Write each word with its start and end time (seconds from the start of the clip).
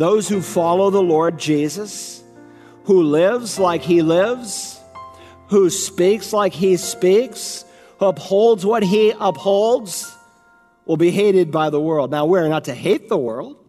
those 0.00 0.30
who 0.30 0.40
follow 0.40 0.88
the 0.88 1.02
Lord 1.02 1.38
Jesus, 1.38 2.24
who 2.84 3.02
lives 3.02 3.58
like 3.58 3.82
he 3.82 4.00
lives, 4.00 4.80
who 5.48 5.68
speaks 5.68 6.32
like 6.32 6.54
he 6.54 6.78
speaks, 6.78 7.66
who 7.98 8.06
upholds 8.06 8.64
what 8.64 8.82
he 8.82 9.12
upholds, 9.20 10.10
will 10.86 10.96
be 10.96 11.10
hated 11.10 11.52
by 11.52 11.68
the 11.68 11.78
world. 11.78 12.10
Now, 12.10 12.24
we're 12.24 12.48
not 12.48 12.64
to 12.64 12.74
hate 12.74 13.10
the 13.10 13.18
world. 13.18 13.62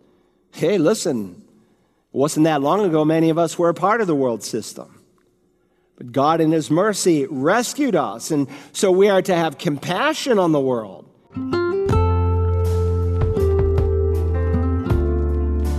Hey, 0.54 0.78
listen, 0.78 1.36
it 1.36 2.18
wasn't 2.18 2.46
that 2.46 2.62
long 2.62 2.86
ago 2.86 3.04
many 3.04 3.30
of 3.30 3.38
us 3.38 3.60
were 3.60 3.68
a 3.68 3.74
part 3.74 4.00
of 4.00 4.08
the 4.08 4.16
world 4.16 4.42
system. 4.42 5.04
But 5.98 6.14
God, 6.14 6.40
in 6.40 6.54
His 6.54 6.72
mercy, 6.72 7.28
rescued 7.30 7.98
us. 7.98 8.32
And 8.32 8.48
so 8.72 8.90
we 8.90 9.10
are 9.10 9.22
to 9.22 9.36
have 9.36 9.58
compassion 9.58 10.40
on 10.40 10.54
the 10.54 10.62
world. 10.62 11.11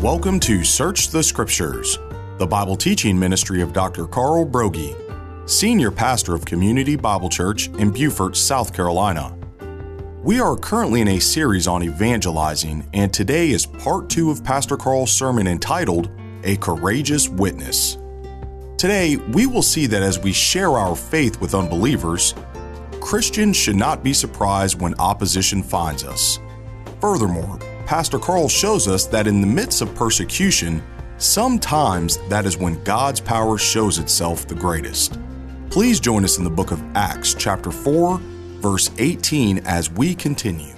Welcome 0.02 0.40
to 0.40 0.64
Search 0.64 1.10
the 1.10 1.22
Scriptures, 1.22 1.96
the 2.38 2.46
Bible 2.46 2.74
teaching 2.74 3.16
ministry 3.16 3.62
of 3.62 3.72
Dr. 3.72 4.08
Carl 4.08 4.44
Broggi, 4.44 4.96
Senior 5.48 5.92
Pastor 5.92 6.34
of 6.34 6.44
Community 6.44 6.96
Bible 6.96 7.28
Church 7.28 7.68
in 7.78 7.92
Beaufort, 7.92 8.36
South 8.36 8.74
Carolina. 8.74 9.32
We 10.24 10.40
are 10.40 10.56
currently 10.56 11.02
in 11.02 11.06
a 11.06 11.20
series 11.20 11.68
on 11.68 11.84
evangelizing, 11.84 12.84
and 12.92 13.14
today 13.14 13.50
is 13.50 13.64
part 13.64 14.10
two 14.10 14.32
of 14.32 14.42
Pastor 14.42 14.76
Carl's 14.76 15.12
sermon 15.12 15.46
entitled 15.46 16.10
A 16.42 16.56
Courageous 16.56 17.28
Witness. 17.28 17.96
Today, 18.78 19.18
we 19.18 19.46
will 19.46 19.62
see 19.62 19.86
that 19.86 20.02
as 20.02 20.18
we 20.18 20.32
share 20.32 20.70
our 20.70 20.96
faith 20.96 21.40
with 21.40 21.54
unbelievers, 21.54 22.34
Christians 23.00 23.56
should 23.56 23.76
not 23.76 24.02
be 24.02 24.14
surprised 24.14 24.80
when 24.80 24.96
opposition 24.98 25.62
finds 25.62 26.02
us. 26.02 26.40
Furthermore, 27.00 27.60
Pastor 27.92 28.18
Carl 28.18 28.48
shows 28.48 28.88
us 28.88 29.04
that 29.08 29.26
in 29.26 29.42
the 29.42 29.46
midst 29.46 29.82
of 29.82 29.94
persecution, 29.94 30.82
sometimes 31.18 32.16
that 32.30 32.46
is 32.46 32.56
when 32.56 32.82
God's 32.84 33.20
power 33.20 33.58
shows 33.58 33.98
itself 33.98 34.48
the 34.48 34.54
greatest. 34.54 35.18
Please 35.68 36.00
join 36.00 36.24
us 36.24 36.38
in 36.38 36.44
the 36.44 36.48
book 36.48 36.70
of 36.70 36.82
Acts, 36.94 37.34
chapter 37.34 37.70
4, 37.70 38.18
verse 38.62 38.90
18, 38.96 39.58
as 39.66 39.90
we 39.90 40.14
continue. 40.14 40.74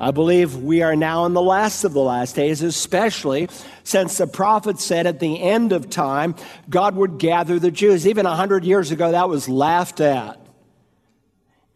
I 0.00 0.10
believe 0.10 0.56
we 0.56 0.80
are 0.80 0.96
now 0.96 1.26
in 1.26 1.34
the 1.34 1.42
last 1.42 1.84
of 1.84 1.92
the 1.92 2.00
last 2.00 2.34
days, 2.34 2.62
especially 2.62 3.50
since 3.82 4.16
the 4.16 4.26
prophet 4.26 4.80
said 4.80 5.06
at 5.06 5.20
the 5.20 5.42
end 5.42 5.72
of 5.72 5.90
time, 5.90 6.34
God 6.70 6.96
would 6.96 7.18
gather 7.18 7.58
the 7.58 7.70
Jews. 7.70 8.06
Even 8.06 8.24
100 8.24 8.64
years 8.64 8.90
ago, 8.90 9.10
that 9.10 9.28
was 9.28 9.50
laughed 9.50 10.00
at. 10.00 10.40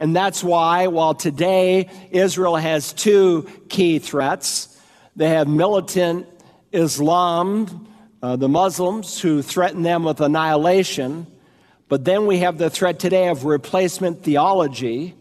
And 0.00 0.16
that's 0.16 0.42
why, 0.42 0.86
while 0.86 1.12
today 1.12 1.90
Israel 2.10 2.56
has 2.56 2.94
two 2.94 3.46
key 3.68 3.98
threats, 3.98 4.76
they 5.18 5.30
have 5.30 5.48
militant 5.48 6.26
Islam, 6.72 7.88
uh, 8.22 8.36
the 8.36 8.48
Muslims, 8.48 9.20
who 9.20 9.42
threaten 9.42 9.82
them 9.82 10.04
with 10.04 10.20
annihilation. 10.20 11.26
But 11.88 12.04
then 12.04 12.26
we 12.26 12.38
have 12.38 12.56
the 12.56 12.70
threat 12.70 13.00
today 13.00 13.28
of 13.28 13.44
replacement 13.44 14.22
theology, 14.22 15.14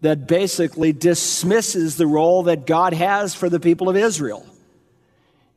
that 0.00 0.26
basically 0.26 0.92
dismisses 0.92 1.96
the 1.96 2.06
role 2.06 2.44
that 2.44 2.66
God 2.66 2.92
has 2.92 3.34
for 3.34 3.48
the 3.48 3.60
people 3.60 3.88
of 3.88 3.96
Israel. 3.96 4.46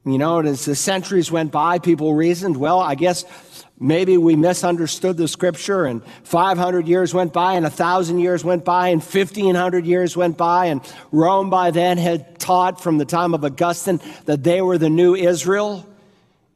You 0.03 0.17
know, 0.17 0.39
and 0.39 0.47
as 0.47 0.65
the 0.65 0.75
centuries 0.75 1.31
went 1.31 1.51
by, 1.51 1.77
people 1.77 2.15
reasoned, 2.15 2.57
well, 2.57 2.79
I 2.79 2.95
guess 2.95 3.23
maybe 3.79 4.17
we 4.17 4.35
misunderstood 4.35 5.15
the 5.15 5.27
scripture, 5.27 5.85
and 5.85 6.03
500 6.23 6.87
years 6.87 7.13
went 7.13 7.33
by, 7.33 7.53
and 7.53 7.63
1,000 7.63 8.17
years 8.17 8.43
went 8.43 8.65
by, 8.65 8.87
and 8.87 9.01
1,500 9.01 9.85
years 9.85 10.17
went 10.17 10.37
by, 10.37 10.67
and 10.67 10.81
Rome 11.11 11.51
by 11.51 11.69
then 11.69 11.99
had 11.99 12.39
taught 12.39 12.81
from 12.81 12.97
the 12.97 13.05
time 13.05 13.35
of 13.35 13.45
Augustine 13.45 14.01
that 14.25 14.43
they 14.43 14.61
were 14.61 14.79
the 14.79 14.89
new 14.89 15.15
Israel. 15.15 15.85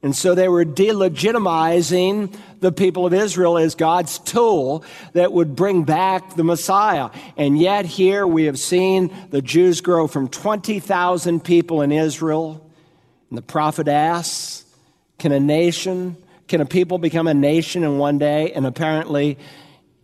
And 0.02 0.16
so 0.16 0.34
they 0.36 0.48
were 0.48 0.66
delegitimizing 0.66 2.36
the 2.62 2.72
people 2.72 3.06
of 3.06 3.14
Israel 3.14 3.58
as 3.58 3.76
God's 3.76 4.18
tool 4.20 4.84
that 5.14 5.32
would 5.32 5.56
bring 5.56 5.84
back 5.84 6.36
the 6.36 6.44
Messiah. 6.44 7.10
And 7.38 7.60
yet, 7.60 7.86
here 7.86 8.26
we 8.26 8.46
have 8.46 8.60
seen 8.60 9.16
the 9.30 9.42
Jews 9.42 9.82
grow 9.82 10.08
from 10.08 10.30
20,000 10.30 11.44
people 11.44 11.82
in 11.82 11.92
Israel. 11.92 12.65
And 13.36 13.44
the 13.44 13.52
prophet 13.52 13.90
asks, 13.90 14.64
Can 15.20 15.34
a 15.34 15.42
nation, 15.42 16.16
can 16.48 16.62
a 16.62 16.66
people 16.66 17.00
become 17.00 17.28
a 17.28 17.34
nation 17.34 17.84
in 17.84 17.98
one 17.98 18.18
day? 18.18 18.54
And 18.54 18.66
apparently, 18.66 19.38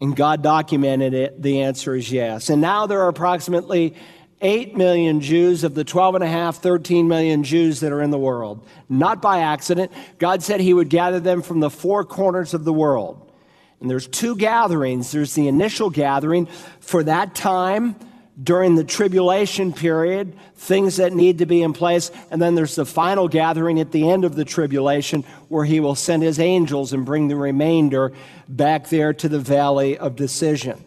and 0.01 0.13
God 0.13 0.43
documented 0.43 1.13
it, 1.13 1.41
the 1.41 1.61
answer 1.61 1.95
is 1.95 2.11
yes. 2.11 2.49
And 2.49 2.61
now 2.61 2.87
there 2.87 2.99
are 3.03 3.07
approximately 3.07 3.95
8 4.41 4.75
million 4.75 5.21
Jews 5.21 5.63
of 5.63 5.75
the 5.75 5.85
12 5.85 6.15
and 6.15 6.25
a 6.25 6.27
half, 6.27 6.57
13 6.57 7.07
million 7.07 7.45
Jews 7.45 7.79
that 7.79 7.93
are 7.93 8.01
in 8.01 8.11
the 8.11 8.17
world. 8.17 8.67
Not 8.89 9.21
by 9.21 9.39
accident. 9.39 9.93
God 10.19 10.43
said 10.43 10.59
he 10.59 10.73
would 10.73 10.89
gather 10.89 11.21
them 11.21 11.41
from 11.41 11.61
the 11.61 11.69
four 11.69 12.03
corners 12.03 12.53
of 12.53 12.65
the 12.65 12.73
world. 12.73 13.31
And 13.79 13.89
there's 13.89 14.07
two 14.07 14.35
gatherings. 14.35 15.13
There's 15.13 15.35
the 15.35 15.47
initial 15.47 15.89
gathering 15.89 16.47
for 16.81 17.01
that 17.05 17.33
time 17.33 17.95
during 18.41 18.75
the 18.75 18.83
tribulation 18.83 19.73
period, 19.73 20.33
things 20.55 20.97
that 20.97 21.13
need 21.13 21.39
to 21.39 21.45
be 21.45 21.61
in 21.61 21.73
place. 21.73 22.11
And 22.29 22.41
then 22.41 22.55
there's 22.55 22.75
the 22.75 22.85
final 22.85 23.27
gathering 23.27 23.79
at 23.79 23.91
the 23.91 24.09
end 24.09 24.25
of 24.25 24.35
the 24.35 24.45
tribulation 24.45 25.23
where 25.49 25.65
he 25.65 25.79
will 25.79 25.95
send 25.95 26.23
his 26.23 26.39
angels 26.39 26.93
and 26.93 27.05
bring 27.05 27.27
the 27.27 27.35
remainder 27.35 28.13
back 28.47 28.89
there 28.89 29.13
to 29.13 29.29
the 29.29 29.39
valley 29.39 29.97
of 29.97 30.15
decision. 30.15 30.83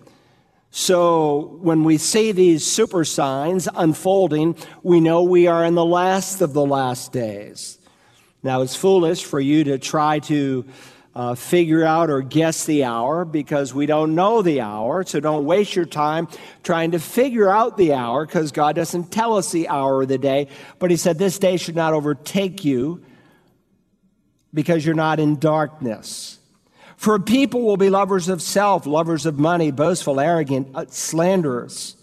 So 0.70 1.58
when 1.60 1.84
we 1.84 1.98
see 1.98 2.32
these 2.32 2.66
super 2.66 3.04
signs 3.04 3.68
unfolding, 3.74 4.56
we 4.82 5.00
know 5.00 5.22
we 5.22 5.46
are 5.46 5.64
in 5.64 5.76
the 5.76 5.84
last 5.84 6.40
of 6.40 6.52
the 6.52 6.66
last 6.66 7.12
days. 7.12 7.78
Now, 8.42 8.62
it's 8.62 8.74
foolish 8.74 9.24
for 9.24 9.38
you 9.38 9.64
to 9.64 9.78
try 9.78 10.18
to 10.20 10.64
uh, 11.16 11.34
figure 11.34 11.84
out 11.84 12.10
or 12.10 12.22
guess 12.22 12.64
the 12.64 12.84
hour 12.84 13.24
because 13.24 13.72
we 13.72 13.86
don't 13.86 14.14
know 14.14 14.42
the 14.42 14.60
hour. 14.60 15.04
So 15.04 15.20
don't 15.20 15.44
waste 15.44 15.76
your 15.76 15.84
time 15.84 16.28
trying 16.62 16.90
to 16.92 16.98
figure 16.98 17.50
out 17.50 17.76
the 17.76 17.92
hour 17.92 18.26
because 18.26 18.50
God 18.50 18.74
doesn't 18.74 19.12
tell 19.12 19.36
us 19.36 19.52
the 19.52 19.68
hour 19.68 20.02
of 20.02 20.08
the 20.08 20.18
day. 20.18 20.48
But 20.78 20.90
He 20.90 20.96
said, 20.96 21.18
This 21.18 21.38
day 21.38 21.56
should 21.56 21.76
not 21.76 21.92
overtake 21.92 22.64
you 22.64 23.04
because 24.52 24.84
you're 24.84 24.94
not 24.94 25.20
in 25.20 25.38
darkness. 25.38 26.38
For 26.96 27.18
people 27.18 27.62
will 27.62 27.76
be 27.76 27.90
lovers 27.90 28.28
of 28.28 28.40
self, 28.40 28.86
lovers 28.86 29.26
of 29.26 29.38
money, 29.38 29.70
boastful, 29.70 30.20
arrogant, 30.20 30.68
uh, 30.74 30.86
slanderers, 30.88 31.96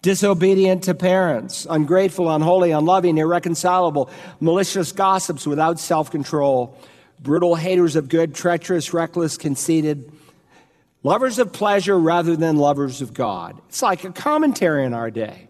disobedient 0.00 0.84
to 0.84 0.94
parents, 0.94 1.66
ungrateful, 1.68 2.30
unholy, 2.30 2.72
unloving, 2.72 3.18
irreconcilable, 3.18 4.10
malicious 4.40 4.92
gossips 4.92 5.46
without 5.46 5.78
self 5.78 6.10
control, 6.10 6.76
brutal 7.22 7.54
haters 7.54 7.96
of 7.96 8.08
good, 8.08 8.34
treacherous, 8.34 8.92
reckless, 8.92 9.36
conceited, 9.36 10.10
lovers 11.02 11.38
of 11.38 11.52
pleasure 11.52 11.98
rather 11.98 12.36
than 12.36 12.56
lovers 12.56 13.02
of 13.02 13.14
God. 13.14 13.60
It's 13.68 13.82
like 13.82 14.04
a 14.04 14.12
commentary 14.12 14.84
in 14.84 14.94
our 14.94 15.10
day. 15.10 15.48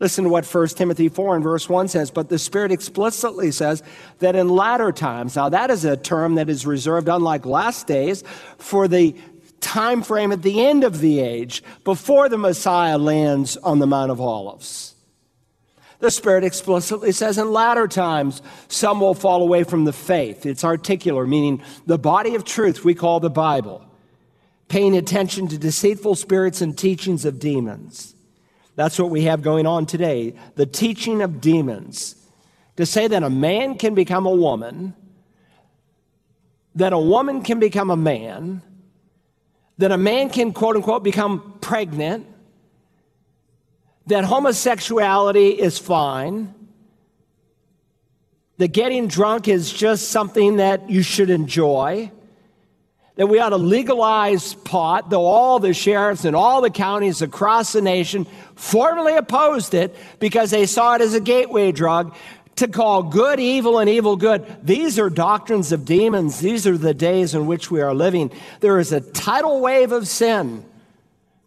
Listen 0.00 0.24
to 0.24 0.30
what 0.30 0.44
1 0.44 0.68
Timothy 0.68 1.08
4 1.08 1.36
and 1.36 1.44
verse 1.44 1.68
1 1.68 1.88
says. 1.88 2.10
But 2.10 2.28
the 2.28 2.38
Spirit 2.38 2.72
explicitly 2.72 3.50
says 3.52 3.82
that 4.18 4.36
in 4.36 4.48
latter 4.48 4.92
times, 4.92 5.36
now 5.36 5.48
that 5.48 5.70
is 5.70 5.84
a 5.84 5.96
term 5.96 6.34
that 6.34 6.48
is 6.48 6.66
reserved, 6.66 7.08
unlike 7.08 7.46
last 7.46 7.86
days, 7.86 8.24
for 8.58 8.88
the 8.88 9.14
time 9.60 10.02
frame 10.02 10.32
at 10.32 10.42
the 10.42 10.66
end 10.66 10.84
of 10.84 11.00
the 11.00 11.20
age, 11.20 11.62
before 11.84 12.28
the 12.28 12.36
Messiah 12.36 12.98
lands 12.98 13.56
on 13.58 13.78
the 13.78 13.86
Mount 13.86 14.10
of 14.10 14.20
Olives. 14.20 14.93
The 16.00 16.10
Spirit 16.10 16.44
explicitly 16.44 17.12
says 17.12 17.38
in 17.38 17.52
latter 17.52 17.88
times, 17.88 18.42
some 18.68 19.00
will 19.00 19.14
fall 19.14 19.42
away 19.42 19.64
from 19.64 19.84
the 19.84 19.92
faith. 19.92 20.44
It's 20.44 20.64
articular, 20.64 21.26
meaning 21.26 21.62
the 21.86 21.98
body 21.98 22.34
of 22.34 22.44
truth 22.44 22.84
we 22.84 22.94
call 22.94 23.20
the 23.20 23.30
Bible, 23.30 23.84
paying 24.68 24.96
attention 24.96 25.48
to 25.48 25.58
deceitful 25.58 26.16
spirits 26.16 26.60
and 26.60 26.76
teachings 26.76 27.24
of 27.24 27.38
demons. 27.38 28.14
That's 28.76 28.98
what 28.98 29.10
we 29.10 29.22
have 29.22 29.42
going 29.42 29.66
on 29.66 29.86
today 29.86 30.34
the 30.56 30.66
teaching 30.66 31.22
of 31.22 31.40
demons. 31.40 32.16
To 32.76 32.84
say 32.84 33.06
that 33.06 33.22
a 33.22 33.30
man 33.30 33.78
can 33.78 33.94
become 33.94 34.26
a 34.26 34.34
woman, 34.34 34.94
that 36.74 36.92
a 36.92 36.98
woman 36.98 37.42
can 37.42 37.60
become 37.60 37.88
a 37.88 37.96
man, 37.96 38.62
that 39.78 39.92
a 39.92 39.96
man 39.96 40.28
can, 40.28 40.52
quote 40.52 40.74
unquote, 40.74 41.04
become 41.04 41.54
pregnant, 41.60 42.26
that 44.06 44.24
homosexuality 44.24 45.50
is 45.50 45.78
fine, 45.78 46.54
that 48.58 48.68
getting 48.68 49.08
drunk 49.08 49.48
is 49.48 49.72
just 49.72 50.10
something 50.10 50.56
that 50.56 50.90
you 50.90 51.02
should 51.02 51.30
enjoy 51.30 52.10
that 53.16 53.28
we 53.28 53.38
ought 53.38 53.50
to 53.50 53.56
legalize 53.56 54.54
pot, 54.54 55.08
though 55.08 55.26
all 55.26 55.60
the 55.60 55.72
sheriffs 55.72 56.24
and 56.24 56.34
all 56.34 56.60
the 56.60 56.70
counties 56.70 57.22
across 57.22 57.72
the 57.72 57.80
nation 57.80 58.26
formally 58.56 59.14
opposed 59.14 59.74
it 59.74 59.94
because 60.18 60.50
they 60.50 60.66
saw 60.66 60.94
it 60.94 61.00
as 61.00 61.14
a 61.14 61.20
gateway 61.20 61.70
drug 61.70 62.14
to 62.56 62.66
call 62.66 63.02
good 63.04 63.38
evil 63.38 63.78
and 63.78 63.88
evil 63.88 64.16
good. 64.16 64.44
These 64.64 64.98
are 64.98 65.10
doctrines 65.10 65.70
of 65.70 65.84
demons. 65.84 66.40
These 66.40 66.66
are 66.66 66.76
the 66.76 66.94
days 66.94 67.34
in 67.34 67.46
which 67.46 67.70
we 67.70 67.80
are 67.80 67.94
living. 67.94 68.32
There 68.60 68.78
is 68.78 68.92
a 68.92 69.00
tidal 69.00 69.60
wave 69.60 69.92
of 69.92 70.08
sin 70.08 70.64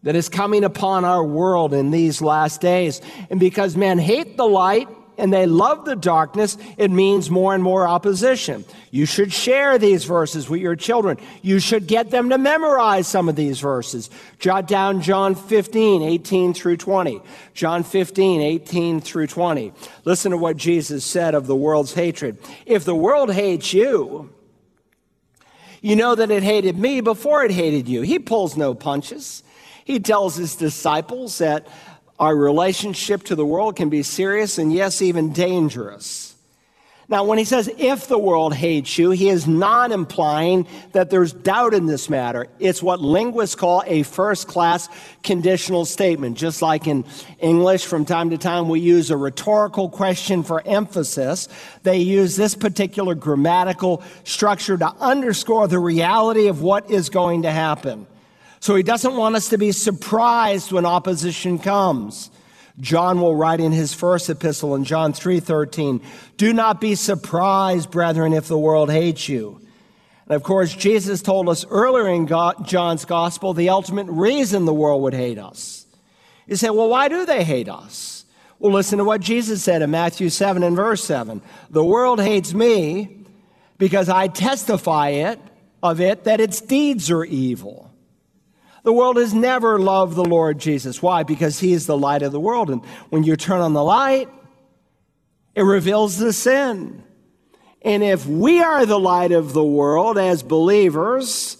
that 0.08 0.16
is 0.16 0.30
coming 0.30 0.64
upon 0.64 1.04
our 1.04 1.22
world 1.22 1.74
in 1.74 1.92
these 1.92 2.22
last 2.22 2.62
days. 2.62 3.02
And 3.30 3.42
because 3.42 3.76
men 3.76 4.00
hate 4.00 4.38
the 4.38 4.48
light 4.48 4.88
and 5.18 5.34
they 5.34 5.46
love 5.46 5.84
the 5.84 5.98
darkness, 5.98 6.58
it 6.78 6.92
means 6.92 7.30
more 7.30 7.54
and 7.54 7.62
more 7.62 7.86
opposition. 7.86 8.64
You 8.90 9.06
should 9.06 9.34
share 9.34 9.78
these 9.78 10.06
verses 10.06 10.50
with 10.50 10.62
your 10.62 10.78
children. 10.78 11.18
You 11.42 11.60
should 11.60 11.88
get 11.88 12.10
them 12.10 12.30
to 12.30 12.38
memorize 12.38 13.06
some 13.06 13.28
of 13.28 13.36
these 13.36 13.60
verses. 13.60 14.10
Jot 14.40 14.66
down 14.66 15.02
John 15.02 15.36
15, 15.36 16.02
18 16.02 16.54
through 16.54 16.78
20. 16.78 17.22
John 17.54 17.84
15, 17.84 18.40
18 18.40 19.02
through 19.02 19.28
20. 19.28 19.74
Listen 20.06 20.32
to 20.32 20.38
what 20.38 20.56
Jesus 20.56 21.04
said 21.04 21.36
of 21.36 21.48
the 21.48 21.56
world's 21.58 21.94
hatred. 21.94 22.38
If 22.66 22.86
the 22.86 22.96
world 22.96 23.34
hates 23.34 23.74
you, 23.74 24.34
you 25.82 25.98
know 25.98 26.16
that 26.16 26.32
it 26.32 26.44
hated 26.44 26.78
me 26.78 27.02
before 27.02 27.44
it 27.44 27.52
hated 27.52 27.90
you. 27.90 28.04
He 28.04 28.20
pulls 28.20 28.56
no 28.56 28.74
punches. 28.74 29.44
He 29.88 30.02
tells 30.02 30.36
his 30.36 30.58
disciples 30.58 31.38
that 31.38 31.66
our 32.20 32.36
relationship 32.36 33.24
to 33.24 33.36
the 33.36 33.46
world 33.46 33.78
can 33.78 33.88
be 33.88 34.04
serious 34.04 34.58
and, 34.58 34.74
yes, 34.74 35.02
even 35.02 35.32
dangerous. 35.32 36.36
Now, 37.08 37.24
when 37.24 37.38
he 37.38 37.46
says 37.46 37.70
if 37.78 38.10
the 38.10 38.18
world 38.18 38.54
hates 38.54 38.98
you, 38.98 39.12
he 39.12 39.30
is 39.30 39.48
not 39.48 39.94
implying 39.94 40.68
that 40.92 41.10
there's 41.10 41.32
doubt 41.32 41.74
in 41.74 41.86
this 41.86 42.10
matter. 42.10 42.48
It's 42.60 42.84
what 42.84 43.00
linguists 43.00 43.56
call 43.56 43.82
a 43.88 44.04
first 44.04 44.50
class 44.50 44.90
conditional 45.24 45.86
statement. 45.86 46.38
Just 46.38 46.62
like 46.62 46.86
in 46.86 47.06
English, 47.40 47.86
from 47.86 48.04
time 48.04 48.32
to 48.32 48.38
time, 48.38 48.68
we 48.68 48.82
use 48.82 49.10
a 49.10 49.16
rhetorical 49.16 49.88
question 49.88 50.44
for 50.44 50.62
emphasis. 50.66 51.48
They 51.84 52.00
use 52.00 52.36
this 52.36 52.56
particular 52.56 53.16
grammatical 53.16 54.04
structure 54.26 54.78
to 54.78 54.88
underscore 55.00 55.70
the 55.70 55.80
reality 55.80 56.48
of 56.50 56.62
what 56.62 56.92
is 56.92 57.08
going 57.08 57.44
to 57.44 57.52
happen. 57.52 58.06
So 58.68 58.76
he 58.76 58.84
doesn't 58.84 59.16
want 59.16 59.38
us 59.38 59.48
to 59.52 59.58
be 59.58 59.72
surprised 59.72 60.74
when 60.74 60.86
opposition 60.86 61.58
comes. 61.58 62.30
John 62.82 63.22
will 63.22 63.34
write 63.34 63.62
in 63.62 63.72
his 63.72 63.94
first 63.94 64.30
epistle 64.30 64.76
in 64.76 64.84
John 64.84 65.14
3:13, 65.14 66.02
"Do 66.36 66.52
not 66.52 66.82
be 66.82 66.94
surprised, 66.94 67.90
brethren, 67.90 68.34
if 68.34 68.50
the 68.50 68.58
world 68.58 68.92
hates 68.92 69.30
you." 69.30 69.62
And 70.28 70.36
of 70.36 70.44
course, 70.44 70.74
Jesus 70.74 71.22
told 71.22 71.48
us 71.48 71.66
earlier 71.70 72.10
in 72.10 72.28
John's 72.28 73.06
gospel 73.06 73.54
the 73.54 73.70
ultimate 73.70 74.08
reason 74.08 74.66
the 74.66 74.74
world 74.74 75.02
would 75.02 75.14
hate 75.14 75.40
us. 75.40 75.86
You 76.46 76.58
say, 76.58 76.70
"Well, 76.70 76.90
why 76.90 77.08
do 77.08 77.26
they 77.26 77.46
hate 77.46 77.70
us?" 77.70 78.26
Well, 78.60 78.74
listen 78.74 78.98
to 78.98 79.06
what 79.06 79.22
Jesus 79.22 79.64
said 79.64 79.82
in 79.82 79.92
Matthew 79.92 80.28
7 80.30 80.62
and 80.62 80.76
verse 80.76 81.06
7. 81.06 81.40
"The 81.72 81.86
world 81.86 82.20
hates 82.20 82.54
me 82.54 83.12
because 83.78 84.10
I 84.10 84.28
testify 84.28 85.12
it 85.12 85.40
of 85.82 86.02
it 86.02 86.26
that 86.26 86.42
its 86.42 86.60
deeds 86.60 87.10
are 87.10 87.24
evil." 87.24 87.87
The 88.88 88.94
world 88.94 89.18
has 89.18 89.34
never 89.34 89.78
loved 89.80 90.16
the 90.16 90.24
Lord 90.24 90.60
Jesus. 90.60 91.02
Why? 91.02 91.24
Because 91.24 91.60
he 91.60 91.74
is 91.74 91.88
the 91.88 91.98
light 91.98 92.22
of 92.22 92.32
the 92.32 92.40
world. 92.40 92.70
And 92.70 92.86
when 93.10 93.26
you 93.26 93.36
turn 93.36 93.60
on 93.60 93.74
the 93.74 93.84
light, 93.84 94.30
it 95.56 95.64
reveals 95.64 96.18
the 96.18 96.32
sin. 96.32 97.04
And 97.82 98.02
if 98.02 98.26
we 98.26 98.62
are 98.62 98.86
the 98.86 98.98
light 98.98 99.34
of 99.34 99.52
the 99.52 99.62
world 99.62 100.18
as 100.18 100.42
believers, 100.42 101.58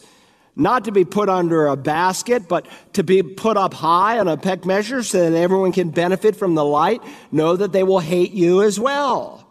not 0.56 0.86
to 0.86 0.94
be 0.94 1.04
put 1.04 1.28
under 1.28 1.68
a 1.68 1.76
basket, 1.76 2.48
but 2.48 2.66
to 2.94 3.04
be 3.04 3.22
put 3.22 3.58
up 3.58 3.74
high 3.74 4.20
on 4.20 4.30
a 4.30 4.38
peck 4.38 4.66
measure 4.66 5.04
so 5.04 5.30
that 5.30 5.38
everyone 5.38 5.74
can 5.74 5.90
benefit 5.90 6.38
from 6.38 6.56
the 6.56 6.64
light, 6.64 7.02
know 7.30 7.58
that 7.58 7.74
they 7.74 7.84
will 7.84 8.00
hate 8.00 8.32
you 8.32 8.62
as 8.62 8.80
well. 8.80 9.47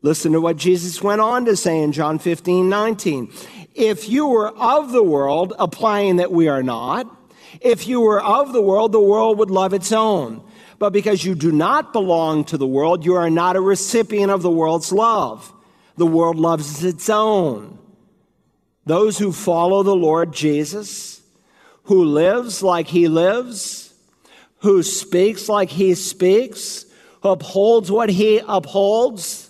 Listen 0.00 0.32
to 0.32 0.40
what 0.40 0.56
Jesus 0.56 1.02
went 1.02 1.20
on 1.20 1.44
to 1.46 1.56
say 1.56 1.80
in 1.82 1.90
John 1.90 2.18
15, 2.18 2.68
19. 2.68 3.32
If 3.74 4.08
you 4.08 4.28
were 4.28 4.48
of 4.56 4.92
the 4.92 5.02
world, 5.02 5.52
applying 5.58 6.16
that 6.16 6.30
we 6.30 6.46
are 6.48 6.62
not, 6.62 7.12
if 7.60 7.88
you 7.88 8.00
were 8.00 8.22
of 8.22 8.52
the 8.52 8.62
world, 8.62 8.92
the 8.92 9.00
world 9.00 9.38
would 9.38 9.50
love 9.50 9.74
its 9.74 9.90
own. 9.90 10.42
But 10.78 10.90
because 10.90 11.24
you 11.24 11.34
do 11.34 11.50
not 11.50 11.92
belong 11.92 12.44
to 12.44 12.56
the 12.56 12.66
world, 12.66 13.04
you 13.04 13.14
are 13.14 13.30
not 13.30 13.56
a 13.56 13.60
recipient 13.60 14.30
of 14.30 14.42
the 14.42 14.50
world's 14.50 14.92
love. 14.92 15.52
The 15.96 16.06
world 16.06 16.36
loves 16.36 16.84
its 16.84 17.08
own. 17.08 17.78
Those 18.86 19.18
who 19.18 19.32
follow 19.32 19.82
the 19.82 19.96
Lord 19.96 20.32
Jesus, 20.32 21.20
who 21.84 22.04
lives 22.04 22.62
like 22.62 22.86
he 22.86 23.08
lives, 23.08 23.92
who 24.58 24.84
speaks 24.84 25.48
like 25.48 25.70
he 25.70 25.94
speaks, 25.94 26.84
who 27.22 27.30
upholds 27.30 27.90
what 27.90 28.10
he 28.10 28.40
upholds, 28.46 29.47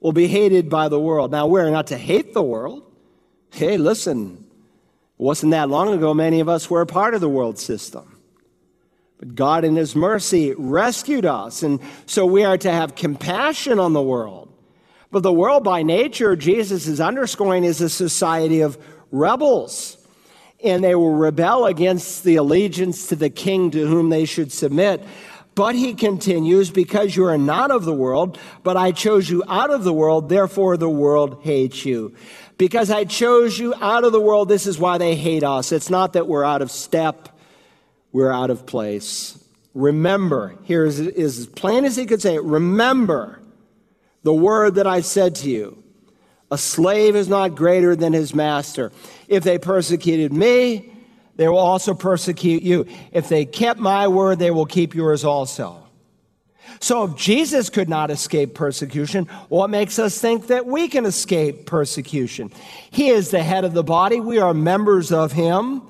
will 0.00 0.12
be 0.12 0.28
hated 0.28 0.68
by 0.68 0.88
the 0.88 1.00
world. 1.00 1.30
Now, 1.30 1.46
we're 1.46 1.70
not 1.70 1.88
to 1.88 1.98
hate 1.98 2.34
the 2.34 2.42
world. 2.42 2.84
Hey, 3.50 3.76
listen, 3.76 4.46
it 5.18 5.22
wasn't 5.22 5.52
that 5.52 5.68
long 5.68 5.92
ago 5.92 6.14
many 6.14 6.40
of 6.40 6.48
us 6.48 6.70
were 6.70 6.80
a 6.80 6.86
part 6.86 7.14
of 7.14 7.20
the 7.20 7.28
world 7.28 7.58
system. 7.58 8.18
But 9.18 9.34
God, 9.34 9.64
in 9.64 9.74
His 9.74 9.96
mercy, 9.96 10.54
rescued 10.56 11.26
us. 11.26 11.62
And 11.62 11.80
so 12.06 12.24
we 12.24 12.44
are 12.44 12.58
to 12.58 12.70
have 12.70 12.94
compassion 12.94 13.80
on 13.80 13.92
the 13.92 14.02
world. 14.02 14.52
But 15.10 15.22
the 15.22 15.32
world, 15.32 15.64
by 15.64 15.82
nature, 15.82 16.36
Jesus 16.36 16.86
is 16.86 17.00
underscoring, 17.00 17.64
is 17.64 17.80
a 17.80 17.88
society 17.88 18.60
of 18.60 18.78
rebels. 19.10 19.96
And 20.62 20.84
they 20.84 20.94
will 20.94 21.14
rebel 21.14 21.66
against 21.66 22.24
the 22.24 22.36
allegiance 22.36 23.08
to 23.08 23.16
the 23.16 23.30
king 23.30 23.70
to 23.72 23.86
whom 23.86 24.10
they 24.10 24.24
should 24.24 24.52
submit. 24.52 25.02
But 25.58 25.74
he 25.74 25.94
continues, 25.94 26.70
because 26.70 27.16
you 27.16 27.24
are 27.24 27.36
not 27.36 27.72
of 27.72 27.84
the 27.84 27.92
world, 27.92 28.38
but 28.62 28.76
I 28.76 28.92
chose 28.92 29.28
you 29.28 29.42
out 29.48 29.72
of 29.72 29.82
the 29.82 29.92
world, 29.92 30.28
therefore 30.28 30.76
the 30.76 30.88
world 30.88 31.40
hates 31.42 31.84
you. 31.84 32.14
Because 32.58 32.92
I 32.92 33.04
chose 33.04 33.58
you 33.58 33.74
out 33.80 34.04
of 34.04 34.12
the 34.12 34.20
world, 34.20 34.48
this 34.48 34.68
is 34.68 34.78
why 34.78 34.98
they 34.98 35.16
hate 35.16 35.42
us. 35.42 35.72
It's 35.72 35.90
not 35.90 36.12
that 36.12 36.28
we're 36.28 36.44
out 36.44 36.62
of 36.62 36.70
step, 36.70 37.36
we're 38.12 38.30
out 38.30 38.50
of 38.50 38.66
place. 38.66 39.36
Remember, 39.74 40.54
here 40.62 40.84
is, 40.84 41.00
is 41.00 41.40
as 41.40 41.46
plain 41.48 41.84
as 41.84 41.96
he 41.96 42.06
could 42.06 42.22
say 42.22 42.36
it 42.36 42.44
remember 42.44 43.40
the 44.22 44.32
word 44.32 44.76
that 44.76 44.86
I 44.86 45.00
said 45.00 45.34
to 45.36 45.50
you. 45.50 45.82
A 46.52 46.56
slave 46.56 47.16
is 47.16 47.28
not 47.28 47.56
greater 47.56 47.96
than 47.96 48.12
his 48.12 48.32
master. 48.32 48.92
If 49.26 49.42
they 49.42 49.58
persecuted 49.58 50.32
me, 50.32 50.92
they 51.38 51.46
will 51.46 51.58
also 51.58 51.94
persecute 51.94 52.64
you. 52.64 52.84
If 53.12 53.28
they 53.28 53.44
kept 53.44 53.78
my 53.78 54.08
word, 54.08 54.40
they 54.40 54.50
will 54.50 54.66
keep 54.66 54.92
yours 54.92 55.24
also. 55.24 55.84
So 56.80 57.04
if 57.04 57.14
Jesus 57.16 57.70
could 57.70 57.88
not 57.88 58.10
escape 58.10 58.54
persecution, 58.54 59.26
what 59.48 59.70
makes 59.70 60.00
us 60.00 60.20
think 60.20 60.48
that 60.48 60.66
we 60.66 60.88
can 60.88 61.06
escape 61.06 61.64
persecution? 61.64 62.50
He 62.90 63.08
is 63.08 63.30
the 63.30 63.42
head 63.42 63.64
of 63.64 63.72
the 63.72 63.84
body. 63.84 64.18
We 64.18 64.38
are 64.38 64.52
members 64.52 65.12
of 65.12 65.30
him. 65.30 65.82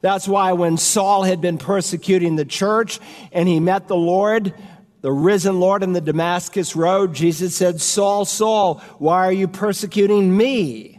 That's 0.00 0.26
why 0.26 0.52
when 0.52 0.78
Saul 0.78 1.22
had 1.22 1.42
been 1.42 1.58
persecuting 1.58 2.36
the 2.36 2.46
church 2.46 2.98
and 3.30 3.46
he 3.46 3.60
met 3.60 3.88
the 3.88 3.96
Lord, 3.96 4.54
the 5.02 5.12
risen 5.12 5.60
Lord 5.60 5.82
in 5.82 5.92
the 5.92 6.00
Damascus 6.00 6.74
road, 6.74 7.14
Jesus 7.14 7.54
said, 7.54 7.82
Saul, 7.82 8.24
Saul, 8.24 8.78
why 8.96 9.26
are 9.26 9.32
you 9.32 9.48
persecuting 9.48 10.34
me? 10.34 10.93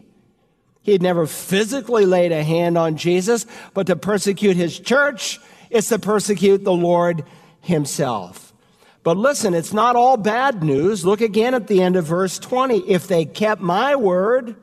He 0.85 0.91
had 0.91 1.01
never 1.01 1.25
physically 1.25 2.05
laid 2.05 2.31
a 2.31 2.43
hand 2.43 2.77
on 2.77 2.95
Jesus, 2.95 3.47
but 3.73 3.87
to 3.87 3.95
persecute 3.95 4.55
his 4.55 4.79
church 4.79 5.39
is 5.71 5.89
to 5.89 5.97
persecute 5.97 6.63
the 6.63 6.71
Lord 6.71 7.23
himself. 7.59 8.53
But 9.01 9.17
listen, 9.17 9.55
it's 9.55 9.73
not 9.73 9.95
all 9.95 10.15
bad 10.15 10.63
news. 10.63 11.03
Look 11.03 11.21
again 11.21 11.55
at 11.55 11.65
the 11.65 11.81
end 11.81 11.95
of 11.95 12.05
verse 12.05 12.37
20. 12.37 12.87
If 12.87 13.07
they 13.07 13.25
kept 13.25 13.63
my 13.63 13.95
word, 13.95 14.55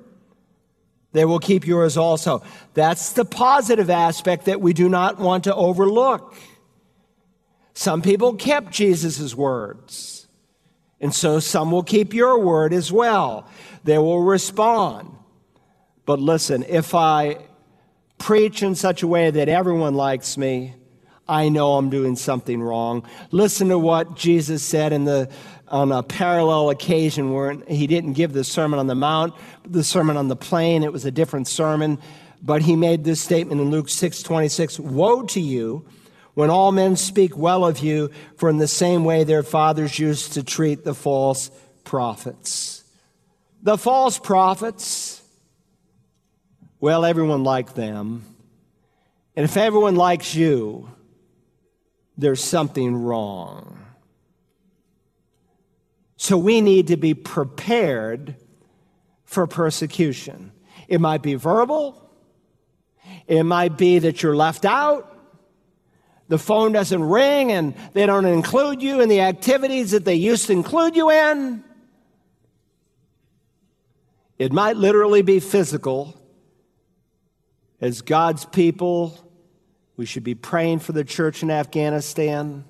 they 1.11 1.25
will 1.25 1.41
keep 1.41 1.67
yours 1.67 1.97
also. 1.97 2.45
That's 2.75 3.15
the 3.15 3.25
positive 3.25 3.91
aspect 3.91 4.45
that 4.45 4.61
we 4.61 4.73
do 4.73 4.89
not 4.89 5.19
want 5.19 5.43
to 5.45 5.55
overlook. 5.57 6.37
Some 7.75 8.01
people 8.01 8.35
kept 8.35 8.71
Jesus' 8.71 9.35
words. 9.35 10.29
And 11.01 11.13
so 11.13 11.41
some 11.41 11.73
will 11.73 11.83
keep 11.83 12.15
your 12.15 12.39
word 12.39 12.73
as 12.73 12.93
well. 12.93 13.49
They 13.83 13.99
will 13.99 14.23
respond. 14.23 15.17
But 16.05 16.21
listen, 16.21 16.65
if 16.69 16.95
I 16.95 17.39
preach 18.19 18.63
in 18.63 18.75
such 18.75 19.03
a 19.03 19.07
way 19.07 19.31
that 19.31 19.49
everyone 19.49 19.95
likes 19.95 20.37
me, 20.37 20.75
I 21.29 21.49
know 21.49 21.75
I'm 21.75 21.91
doing 21.91 22.17
something 22.17 22.61
wrong. 22.61 23.07
Listen 23.31 23.69
to 23.69 23.79
what 23.79 24.17
Jesus 24.17 24.63
said 24.63 24.93
in 24.93 25.05
the, 25.05 25.31
on 25.69 25.93
a 25.93 26.03
parallel 26.03 26.71
occasion 26.71 27.33
where 27.33 27.53
he 27.69 27.87
didn't 27.87 28.15
give 28.15 28.33
the 28.33 28.45
Sermon 28.45 28.79
on 28.79 28.87
the 28.87 28.95
Mount, 28.95 29.35
the 29.65 29.85
Sermon 29.85 30.17
on 30.17 30.29
the 30.29 30.37
Plain. 30.37 30.83
It 30.83 30.93
was 30.93 31.05
a 31.05 31.11
different 31.11 31.47
sermon. 31.49 31.99
But 32.43 32.63
he 32.63 32.75
made 32.75 33.05
this 33.05 33.21
statement 33.21 33.61
in 33.61 33.71
Luke 33.71 33.89
6 33.89 34.23
26 34.23 34.81
Woe 34.81 35.23
to 35.23 35.41
you 35.41 35.87
when 36.35 36.51
all 36.51 36.73
men 36.73 36.97
speak 36.97 37.37
well 37.37 37.65
of 37.65 37.79
you, 37.81 38.11
for 38.37 38.49
in 38.49 38.59
the 38.59 38.67
same 38.67 39.05
way 39.05 39.23
their 39.23 39.43
fathers 39.43 39.99
used 39.99 40.33
to 40.33 40.43
treat 40.43 40.85
the 40.85 40.95
false 40.95 41.51
prophets. 41.85 42.85
The 43.63 43.79
false 43.79 44.19
prophets, 44.19 45.22
well, 46.83 47.05
everyone 47.05 47.45
liked 47.45 47.77
them. 47.77 48.25
And 49.37 49.45
if 49.45 49.57
everyone 49.57 49.95
likes 49.95 50.35
you, 50.35 50.91
there's 52.19 52.43
something 52.43 52.97
wrong. 52.97 53.79
So 56.17 56.37
we 56.37 56.61
need 56.61 56.89
to 56.89 56.97
be 56.97 57.15
prepared 57.15 58.35
for 59.25 59.47
persecution. 59.47 60.51
It 60.89 61.01
might 61.01 61.23
be 61.23 61.35
verbal, 61.37 62.11
it 63.29 63.45
might 63.45 63.79
be 63.79 64.01
that 64.01 64.25
you're 64.25 64.35
left 64.35 64.65
out, 64.65 65.17
The 66.33 66.39
phone 66.39 66.73
doesn't 66.73 67.03
ring 67.03 67.53
and 67.53 67.75
they 67.93 68.07
don't 68.07 68.25
include 68.25 68.83
you 68.83 69.01
in 69.01 69.09
the 69.09 69.21
activities 69.21 69.91
that 69.91 70.05
they 70.05 70.15
used 70.15 70.47
to 70.47 70.53
include 70.53 70.97
you 70.97 71.11
in. 71.11 71.63
It 74.39 74.53
might 74.53 74.77
literally 74.77 75.23
be 75.23 75.39
physical. 75.39 76.19
As 77.83 78.01
God's 78.01 78.45
people, 78.45 79.19
we 79.97 80.07
should 80.07 80.23
be 80.23 80.37
praying 80.37 80.79
for 80.79 80.93
the 80.93 81.03
church 81.03 81.43
in 81.43 81.51
Afghanistan. 81.51 82.65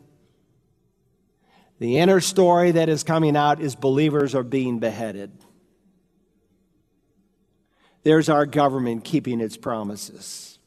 The 1.78 1.99
inner 1.99 2.21
story 2.21 2.71
that 2.73 2.88
is 2.88 3.04
coming 3.04 3.37
out 3.37 3.61
is 3.61 3.76
believers 3.76 4.35
are 4.35 4.42
being 4.42 4.78
beheaded. 4.78 5.31
There's 8.04 8.31
our 8.31 8.47
government 8.47 9.04
keeping 9.04 9.42
its 9.42 9.59
promises. 9.59 10.59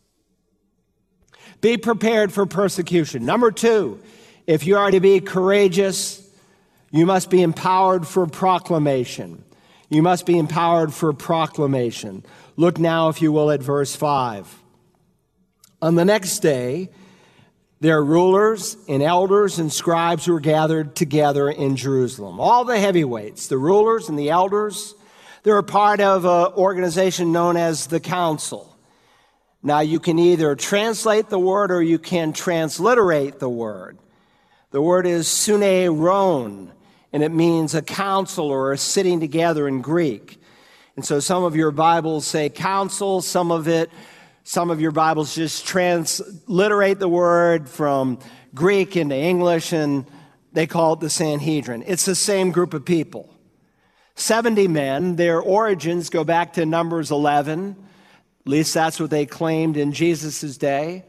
Be 1.59 1.77
prepared 1.77 2.31
for 2.31 2.45
persecution. 2.45 3.25
Number 3.25 3.51
two, 3.51 3.99
if 4.45 4.67
you 4.67 4.77
are 4.77 4.91
to 4.91 4.99
be 4.99 5.21
courageous, 5.21 6.21
you 6.91 7.07
must 7.07 7.31
be 7.31 7.41
empowered 7.41 8.05
for 8.05 8.27
proclamation. 8.27 9.43
You 9.89 10.03
must 10.03 10.25
be 10.27 10.37
empowered 10.37 10.93
for 10.93 11.13
proclamation. 11.13 12.23
Look 12.57 12.79
now, 12.79 13.09
if 13.09 13.21
you 13.21 13.31
will, 13.31 13.51
at 13.51 13.61
verse 13.61 13.95
5. 13.95 14.63
On 15.81 15.95
the 15.95 16.05
next 16.05 16.39
day, 16.39 16.89
their 17.81 18.01
rulers 18.03 18.77
and 18.87 19.03
elders 19.03 19.59
and 19.59 19.71
scribes 19.71 20.27
were 20.27 20.39
gathered 20.39 20.95
together 20.95 21.49
in 21.49 21.75
Jerusalem. 21.75 22.39
All 22.39 22.63
the 22.63 22.79
heavyweights, 22.79 23.47
the 23.47 23.57
rulers 23.57 24.07
and 24.07 24.17
the 24.17 24.29
elders, 24.29 24.95
they're 25.43 25.57
a 25.57 25.63
part 25.63 25.99
of 25.99 26.25
an 26.25 26.53
organization 26.57 27.31
known 27.31 27.57
as 27.57 27.87
the 27.87 27.99
council. 27.99 28.75
Now, 29.61 29.81
you 29.81 29.99
can 29.99 30.17
either 30.17 30.55
translate 30.55 31.29
the 31.29 31.39
word 31.39 31.71
or 31.71 31.81
you 31.81 31.99
can 31.99 32.33
transliterate 32.33 33.39
the 33.39 33.49
word. 33.49 33.97
The 34.71 34.81
word 34.81 35.05
is 35.05 35.27
sunedrion, 35.27 36.71
and 37.11 37.23
it 37.23 37.31
means 37.31 37.75
a 37.75 37.81
council 37.81 38.47
or 38.47 38.71
a 38.71 38.77
sitting 38.77 39.19
together 39.19 39.67
in 39.67 39.81
Greek. 39.81 40.39
And 40.95 41.03
so 41.03 41.19
some 41.19 41.43
of 41.43 41.57
your 41.57 41.71
Bibles 41.71 42.25
say 42.25 42.47
council, 42.47 43.21
some 43.21 43.51
of 43.51 43.67
it, 43.67 43.89
some 44.45 44.71
of 44.71 44.79
your 44.79 44.91
Bibles 44.91 45.35
just 45.35 45.67
transliterate 45.67 46.99
the 46.99 47.09
word 47.09 47.67
from 47.67 48.19
Greek 48.53 48.95
into 48.95 49.15
English 49.15 49.73
and 49.73 50.05
they 50.53 50.67
call 50.67 50.93
it 50.93 51.01
the 51.01 51.09
Sanhedrin. 51.09 51.83
It's 51.85 52.05
the 52.05 52.15
same 52.15 52.51
group 52.51 52.73
of 52.73 52.85
people. 52.85 53.29
70 54.15 54.69
men. 54.69 55.17
Their 55.17 55.41
origins 55.41 56.09
go 56.09 56.23
back 56.23 56.53
to 56.53 56.65
Numbers 56.65 57.11
11. 57.11 57.75
At 58.45 58.49
least 58.49 58.73
that's 58.73 58.97
what 58.97 59.09
they 59.09 59.25
claimed 59.25 59.75
in 59.75 59.91
Jesus' 59.91 60.55
day. 60.55 61.03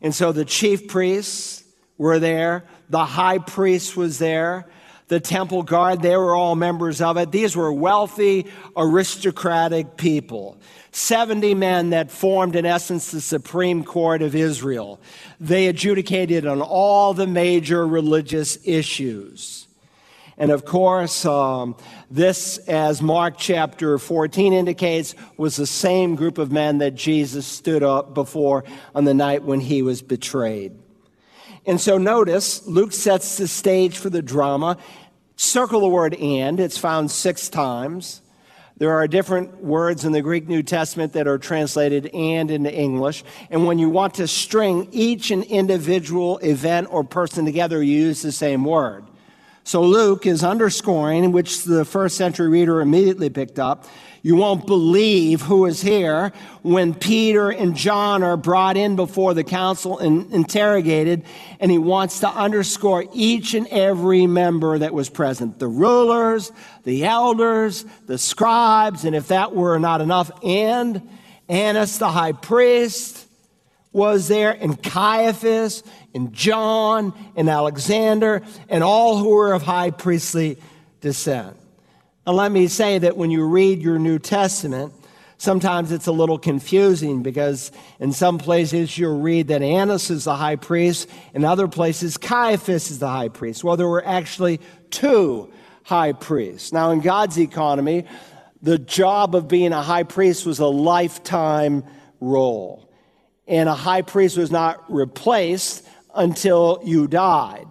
And 0.00 0.14
so 0.14 0.32
the 0.32 0.46
chief 0.46 0.88
priests 0.88 1.64
were 1.98 2.18
there, 2.18 2.64
the 2.88 3.04
high 3.04 3.38
priest 3.38 3.94
was 3.94 4.18
there, 4.18 4.66
the 5.08 5.20
temple 5.20 5.62
guard, 5.62 6.02
they 6.02 6.16
were 6.16 6.34
all 6.34 6.54
members 6.54 7.00
of 7.00 7.16
it. 7.16 7.32
These 7.32 7.56
were 7.56 7.72
wealthy, 7.72 8.46
aristocratic 8.76 9.96
people. 9.96 10.58
70 10.92 11.54
men 11.54 11.90
that 11.90 12.10
formed, 12.10 12.56
in 12.56 12.66
essence, 12.66 13.10
the 13.10 13.20
Supreme 13.20 13.84
Court 13.84 14.22
of 14.22 14.34
Israel. 14.34 15.00
They 15.40 15.66
adjudicated 15.66 16.46
on 16.46 16.60
all 16.60 17.14
the 17.14 17.26
major 17.26 17.86
religious 17.86 18.58
issues. 18.64 19.66
And 20.36 20.52
of 20.52 20.64
course, 20.64 21.24
um, 21.24 21.76
this, 22.10 22.58
as 22.58 23.02
Mark 23.02 23.34
chapter 23.38 23.98
14 23.98 24.52
indicates, 24.52 25.14
was 25.36 25.56
the 25.56 25.66
same 25.66 26.14
group 26.14 26.38
of 26.38 26.52
men 26.52 26.78
that 26.78 26.94
Jesus 26.94 27.44
stood 27.46 27.82
up 27.82 28.14
before 28.14 28.64
on 28.94 29.04
the 29.04 29.14
night 29.14 29.42
when 29.42 29.60
he 29.60 29.82
was 29.82 30.00
betrayed. 30.00 30.72
And 31.68 31.78
so 31.78 31.98
notice, 31.98 32.66
Luke 32.66 32.94
sets 32.94 33.36
the 33.36 33.46
stage 33.46 33.98
for 33.98 34.08
the 34.08 34.22
drama. 34.22 34.78
Circle 35.36 35.82
the 35.82 35.88
word 35.88 36.14
and, 36.14 36.58
it's 36.58 36.78
found 36.78 37.10
six 37.10 37.50
times. 37.50 38.22
There 38.78 38.94
are 38.94 39.06
different 39.06 39.62
words 39.62 40.06
in 40.06 40.12
the 40.12 40.22
Greek 40.22 40.48
New 40.48 40.62
Testament 40.62 41.12
that 41.12 41.28
are 41.28 41.36
translated 41.36 42.06
and 42.14 42.50
into 42.50 42.72
English. 42.72 43.22
And 43.50 43.66
when 43.66 43.78
you 43.78 43.90
want 43.90 44.14
to 44.14 44.26
string 44.26 44.88
each 44.92 45.30
an 45.30 45.42
individual 45.42 46.38
event 46.38 46.88
or 46.90 47.04
person 47.04 47.44
together, 47.44 47.82
you 47.82 47.98
use 47.98 48.22
the 48.22 48.32
same 48.32 48.64
word. 48.64 49.04
So 49.64 49.82
Luke 49.82 50.24
is 50.24 50.42
underscoring, 50.42 51.32
which 51.32 51.64
the 51.64 51.84
first 51.84 52.16
century 52.16 52.48
reader 52.48 52.80
immediately 52.80 53.28
picked 53.28 53.58
up. 53.58 53.84
You 54.28 54.36
won't 54.36 54.66
believe 54.66 55.40
who 55.40 55.64
is 55.64 55.80
here 55.80 56.34
when 56.60 56.92
Peter 56.92 57.48
and 57.48 57.74
John 57.74 58.22
are 58.22 58.36
brought 58.36 58.76
in 58.76 58.94
before 58.94 59.32
the 59.32 59.42
council 59.42 59.98
and 59.98 60.30
interrogated, 60.34 61.24
and 61.60 61.70
he 61.70 61.78
wants 61.78 62.20
to 62.20 62.28
underscore 62.28 63.06
each 63.14 63.54
and 63.54 63.66
every 63.68 64.26
member 64.26 64.76
that 64.80 64.92
was 64.92 65.08
present 65.08 65.58
the 65.58 65.66
rulers, 65.66 66.52
the 66.84 67.06
elders, 67.06 67.86
the 68.04 68.18
scribes, 68.18 69.06
and 69.06 69.16
if 69.16 69.28
that 69.28 69.54
were 69.54 69.78
not 69.78 70.02
enough, 70.02 70.30
and 70.44 71.08
Annas 71.48 71.96
the 71.96 72.10
high 72.10 72.32
priest 72.32 73.26
was 73.92 74.28
there, 74.28 74.50
and 74.50 74.82
Caiaphas, 74.82 75.82
and 76.14 76.34
John, 76.34 77.14
and 77.34 77.48
Alexander, 77.48 78.42
and 78.68 78.84
all 78.84 79.16
who 79.16 79.30
were 79.30 79.54
of 79.54 79.62
high 79.62 79.90
priestly 79.90 80.58
descent. 81.00 81.56
And 82.28 82.36
let 82.36 82.52
me 82.52 82.68
say 82.68 82.98
that 82.98 83.16
when 83.16 83.30
you 83.30 83.42
read 83.42 83.80
your 83.80 83.98
New 83.98 84.18
Testament, 84.18 84.92
sometimes 85.38 85.90
it's 85.90 86.08
a 86.08 86.12
little 86.12 86.38
confusing 86.38 87.22
because 87.22 87.72
in 88.00 88.12
some 88.12 88.36
places 88.36 88.98
you'll 88.98 89.18
read 89.18 89.48
that 89.48 89.62
Annas 89.62 90.10
is 90.10 90.24
the 90.24 90.36
high 90.36 90.56
priest, 90.56 91.08
in 91.32 91.46
other 91.46 91.68
places 91.68 92.18
Caiaphas 92.18 92.90
is 92.90 92.98
the 92.98 93.08
high 93.08 93.30
priest. 93.30 93.64
Well, 93.64 93.78
there 93.78 93.88
were 93.88 94.06
actually 94.06 94.60
two 94.90 95.50
high 95.84 96.12
priests. 96.12 96.70
Now, 96.70 96.90
in 96.90 97.00
God's 97.00 97.38
economy, 97.38 98.04
the 98.60 98.76
job 98.78 99.34
of 99.34 99.48
being 99.48 99.72
a 99.72 99.80
high 99.80 100.02
priest 100.02 100.44
was 100.44 100.58
a 100.58 100.66
lifetime 100.66 101.82
role 102.20 102.92
and 103.46 103.70
a 103.70 103.74
high 103.74 104.02
priest 104.02 104.36
was 104.36 104.50
not 104.50 104.84
replaced 104.92 105.82
until 106.14 106.82
you 106.84 107.06
died. 107.08 107.64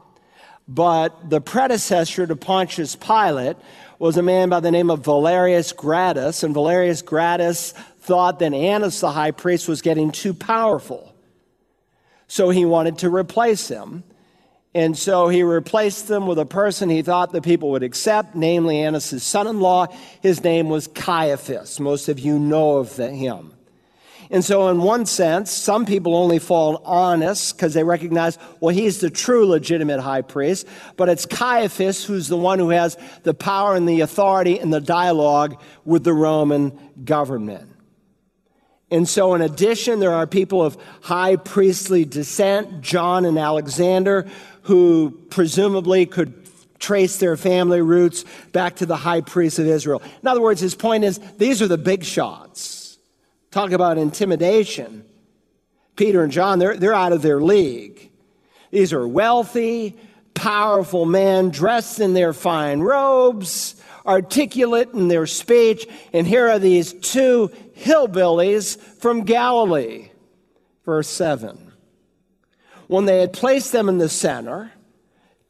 But 0.67 1.29
the 1.29 1.41
predecessor 1.41 2.25
to 2.25 2.35
Pontius 2.35 2.95
Pilate 2.95 3.55
was 3.99 4.17
a 4.17 4.21
man 4.21 4.49
by 4.49 4.59
the 4.59 4.71
name 4.71 4.89
of 4.89 5.03
Valerius 5.03 5.73
Gratus, 5.73 6.43
and 6.43 6.53
Valerius 6.53 7.01
Gratus 7.01 7.71
thought 7.99 8.39
that 8.39 8.53
Annas 8.53 9.01
the 9.01 9.11
high 9.11 9.31
priest 9.31 9.67
was 9.67 9.81
getting 9.81 10.11
too 10.11 10.33
powerful. 10.33 11.13
So 12.27 12.49
he 12.49 12.65
wanted 12.65 12.99
to 12.99 13.09
replace 13.09 13.67
him. 13.67 14.03
And 14.75 14.95
so 14.97 15.27
he 15.27 15.41
replaced 15.41 16.07
them 16.07 16.27
with 16.27 16.37
a 16.37 16.45
person 16.45 16.89
he 16.89 17.01
thought 17.01 17.31
the 17.31 17.41
people 17.41 17.71
would 17.71 17.83
accept, 17.83 18.35
namely 18.35 18.79
Annas' 18.79 19.23
son 19.23 19.47
in 19.47 19.59
law. 19.59 19.87
His 20.21 20.43
name 20.43 20.69
was 20.69 20.87
Caiaphas. 20.87 21.79
Most 21.79 22.09
of 22.09 22.19
you 22.19 22.37
know 22.37 22.77
of 22.77 22.95
him. 22.95 23.56
And 24.29 24.43
so, 24.43 24.67
in 24.67 24.81
one 24.81 25.05
sense, 25.05 25.51
some 25.51 25.86
people 25.86 26.15
only 26.15 26.39
follow 26.39 26.84
Annas 26.84 27.53
because 27.53 27.74
they 27.74 27.84
recognize, 27.84 28.38
well, 28.60 28.75
he's 28.75 29.00
the 29.00 29.10
true 29.10 29.46
legitimate 29.46 30.01
high 30.01 30.22
priest. 30.22 30.67
But 30.98 31.07
it's 31.07 31.25
Caiaphas 31.25 32.03
who's 32.03 32.27
the 32.27 32.38
one 32.38 32.60
who 32.60 32.69
has 32.69 32.98
the 33.24 33.34
power 33.34 33.75
and 33.75 33.88
the 33.88 34.01
authority 34.01 34.60
and 34.60 34.74
the 34.74 34.81
dialogue 34.81 35.62
with 35.86 36.03
the 36.03 36.13
Roman 36.13 36.77
government. 37.05 37.72
And 38.89 39.07
so, 39.07 39.34
in 39.34 39.41
addition, 39.41 40.00
there 40.00 40.13
are 40.13 40.27
people 40.27 40.63
of 40.63 40.77
high 41.01 41.36
priestly 41.36 42.05
descent, 42.05 42.81
John 42.81 43.25
and 43.25 43.38
Alexander, 43.38 44.27
who 44.63 45.12
presumably 45.29 46.05
could 46.05 46.34
trace 46.79 47.17
their 47.17 47.38
family 47.38 47.81
roots 47.81 48.24
back 48.51 48.75
to 48.77 48.86
the 48.86 48.96
high 48.96 49.22
priest 49.22 49.60
of 49.60 49.67
Israel. 49.67 50.01
In 50.22 50.27
other 50.27 50.41
words, 50.41 50.62
his 50.62 50.75
point 50.75 51.03
is 51.03 51.19
these 51.38 51.62
are 51.62 51.67
the 51.67 51.77
big 51.77 52.03
shots. 52.03 52.76
Talk 53.57 53.71
about 53.71 53.97
intimidation. 53.97 55.03
Peter 55.95 56.21
and 56.21 56.31
John, 56.31 56.59
they're, 56.59 56.77
they're 56.77 56.93
out 56.93 57.11
of 57.11 57.23
their 57.23 57.41
league. 57.41 58.11
These 58.69 58.93
are 58.93 59.07
wealthy, 59.07 59.97
powerful 60.35 61.07
men 61.07 61.49
dressed 61.49 61.99
in 61.99 62.13
their 62.13 62.33
fine 62.33 62.81
robes, 62.81 63.81
articulate 64.05 64.89
in 64.93 65.07
their 65.07 65.25
speech. 65.25 65.87
And 66.13 66.27
here 66.27 66.47
are 66.47 66.59
these 66.59 66.93
two 66.93 67.49
hillbillies 67.75 68.79
from 68.79 69.23
Galilee. 69.23 70.11
Verse 70.85 71.07
7. 71.07 71.71
When 72.85 73.05
they 73.05 73.21
had 73.21 73.33
placed 73.33 73.71
them 73.71 73.89
in 73.89 73.97
the 73.97 74.07
center, 74.07 74.71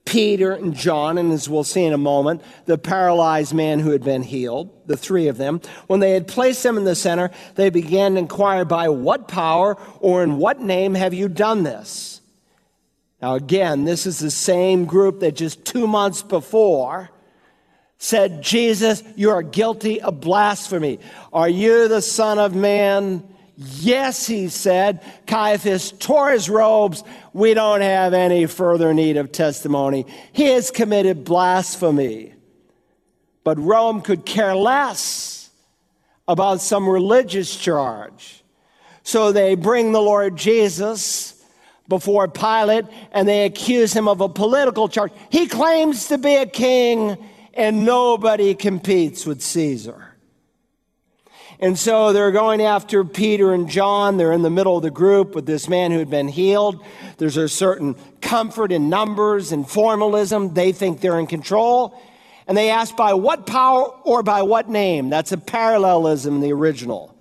Peter 0.07 0.53
and 0.53 0.73
John, 0.73 1.17
and 1.17 1.33
as 1.33 1.49
we'll 1.49 1.65
see 1.65 1.83
in 1.83 1.91
a 1.91 1.97
moment, 1.97 2.41
the 2.65 2.77
paralyzed 2.77 3.53
man 3.53 3.79
who 3.79 3.91
had 3.91 4.05
been 4.05 4.23
healed, 4.23 4.69
the 4.87 4.95
three 4.95 5.27
of 5.27 5.37
them, 5.37 5.59
when 5.87 5.99
they 5.99 6.11
had 6.11 6.29
placed 6.29 6.63
them 6.63 6.77
in 6.77 6.85
the 6.85 6.95
center, 6.95 7.29
they 7.55 7.69
began 7.69 8.13
to 8.13 8.19
inquire, 8.19 8.63
By 8.63 8.87
what 8.87 9.27
power 9.27 9.77
or 9.99 10.23
in 10.23 10.37
what 10.37 10.61
name 10.61 10.95
have 10.95 11.13
you 11.13 11.27
done 11.27 11.63
this? 11.63 12.21
Now, 13.21 13.35
again, 13.35 13.83
this 13.83 14.05
is 14.05 14.19
the 14.19 14.31
same 14.31 14.85
group 14.85 15.19
that 15.19 15.35
just 15.35 15.65
two 15.65 15.87
months 15.87 16.21
before 16.21 17.09
said, 17.97 18.41
Jesus, 18.41 19.03
you 19.17 19.31
are 19.31 19.41
guilty 19.41 19.99
of 20.01 20.21
blasphemy. 20.21 20.99
Are 21.33 21.49
you 21.49 21.89
the 21.89 22.01
Son 22.01 22.39
of 22.39 22.55
Man? 22.55 23.27
Yes, 23.57 24.27
he 24.27 24.49
said. 24.49 25.03
Caiaphas 25.25 25.91
tore 25.93 26.31
his 26.31 26.47
robes. 26.47 27.03
We 27.33 27.55
don't 27.55 27.81
have 27.81 28.13
any 28.13 28.45
further 28.45 28.93
need 28.93 29.17
of 29.17 29.31
testimony. 29.31 30.05
He 30.31 30.45
has 30.45 30.69
committed 30.69 31.25
blasphemy. 31.25 32.33
But 33.43 33.57
Rome 33.57 34.01
could 34.01 34.25
care 34.25 34.55
less 34.55 35.49
about 36.27 36.61
some 36.61 36.87
religious 36.87 37.55
charge. 37.55 38.43
So 39.01 39.31
they 39.31 39.55
bring 39.55 39.91
the 39.91 40.01
Lord 40.01 40.35
Jesus 40.35 41.41
before 41.87 42.27
Pilate 42.27 42.85
and 43.11 43.27
they 43.27 43.45
accuse 43.45 43.91
him 43.91 44.07
of 44.07 44.21
a 44.21 44.29
political 44.29 44.87
charge. 44.87 45.13
He 45.31 45.47
claims 45.47 46.09
to 46.09 46.19
be 46.19 46.35
a 46.35 46.45
king 46.45 47.17
and 47.55 47.85
nobody 47.85 48.53
competes 48.53 49.25
with 49.25 49.41
Caesar. 49.41 50.16
And 51.59 51.77
so 51.77 52.13
they're 52.13 52.31
going 52.31 52.61
after 52.61 53.03
Peter 53.03 53.51
and 53.51 53.67
John. 53.67 54.17
They're 54.17 54.31
in 54.31 54.43
the 54.43 54.49
middle 54.49 54.77
of 54.77 54.83
the 54.83 54.91
group 54.91 55.33
with 55.33 55.47
this 55.47 55.67
man 55.67 55.91
who 55.91 55.97
had 55.97 56.09
been 56.09 56.27
healed. 56.27 56.83
There's 57.17 57.37
a 57.37 57.49
certain 57.49 57.95
comfort 58.21 58.71
in 58.71 58.89
numbers 58.89 59.51
and 59.51 59.67
formalism. 59.67 60.53
They 60.53 60.71
think 60.71 61.01
they're 61.01 61.19
in 61.19 61.25
control. 61.25 61.99
And 62.47 62.55
they 62.55 62.69
ask 62.69 62.95
by 62.95 63.15
what 63.15 63.47
power 63.47 63.85
or 64.03 64.21
by 64.21 64.43
what 64.43 64.69
name. 64.69 65.09
That's 65.09 65.31
a 65.31 65.37
parallelism 65.37 66.35
in 66.35 66.41
the 66.41 66.53
original. 66.53 67.15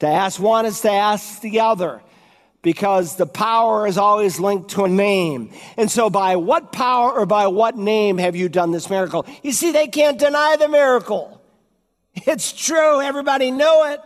To 0.00 0.08
ask 0.08 0.40
one 0.40 0.66
is 0.66 0.80
to 0.80 0.90
ask 0.90 1.40
the 1.40 1.60
other 1.60 2.02
because 2.62 3.16
the 3.16 3.26
power 3.26 3.86
is 3.86 3.96
always 3.98 4.40
linked 4.40 4.70
to 4.70 4.84
a 4.84 4.88
name. 4.88 5.52
And 5.76 5.90
so, 5.90 6.10
by 6.10 6.36
what 6.36 6.72
power 6.72 7.12
or 7.12 7.26
by 7.26 7.46
what 7.46 7.76
name 7.76 8.18
have 8.18 8.34
you 8.34 8.48
done 8.48 8.72
this 8.72 8.90
miracle? 8.90 9.26
You 9.42 9.52
see, 9.52 9.72
they 9.72 9.86
can't 9.86 10.18
deny 10.18 10.56
the 10.58 10.68
miracle. 10.68 11.41
It's 12.14 12.52
true. 12.52 13.00
Everybody 13.00 13.50
knew 13.50 13.84
it. 13.86 14.00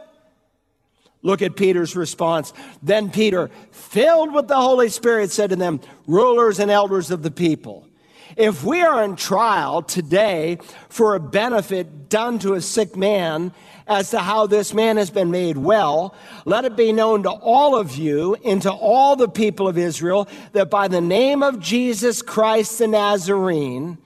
Look 1.22 1.42
at 1.42 1.56
Peter's 1.56 1.96
response. 1.96 2.52
Then 2.82 3.10
Peter, 3.10 3.50
filled 3.72 4.32
with 4.32 4.46
the 4.46 4.56
Holy 4.56 4.88
Spirit, 4.88 5.32
said 5.32 5.50
to 5.50 5.56
them, 5.56 5.80
Rulers 6.06 6.60
and 6.60 6.70
elders 6.70 7.10
of 7.10 7.22
the 7.22 7.32
people, 7.32 7.88
if 8.36 8.62
we 8.62 8.82
are 8.82 9.02
in 9.02 9.16
trial 9.16 9.82
today 9.82 10.58
for 10.88 11.14
a 11.14 11.20
benefit 11.20 12.08
done 12.08 12.38
to 12.40 12.54
a 12.54 12.60
sick 12.60 12.96
man, 12.96 13.52
as 13.88 14.10
to 14.10 14.18
how 14.18 14.46
this 14.46 14.75
man 14.75 14.96
has 14.96 15.10
been 15.10 15.30
made 15.30 15.56
well, 15.56 16.14
let 16.44 16.64
it 16.64 16.76
be 16.76 16.92
known 16.92 17.22
to 17.22 17.30
all 17.30 17.76
of 17.76 17.96
you 17.96 18.36
and 18.44 18.60
to 18.62 18.72
all 18.72 19.16
the 19.16 19.28
people 19.28 19.68
of 19.68 19.78
Israel 19.78 20.28
that 20.52 20.70
by 20.70 20.88
the 20.88 21.00
name 21.00 21.42
of 21.42 21.60
Jesus 21.60 22.20
Christ 22.20 22.78
the 22.78 22.88
Nazarene, 22.88 23.98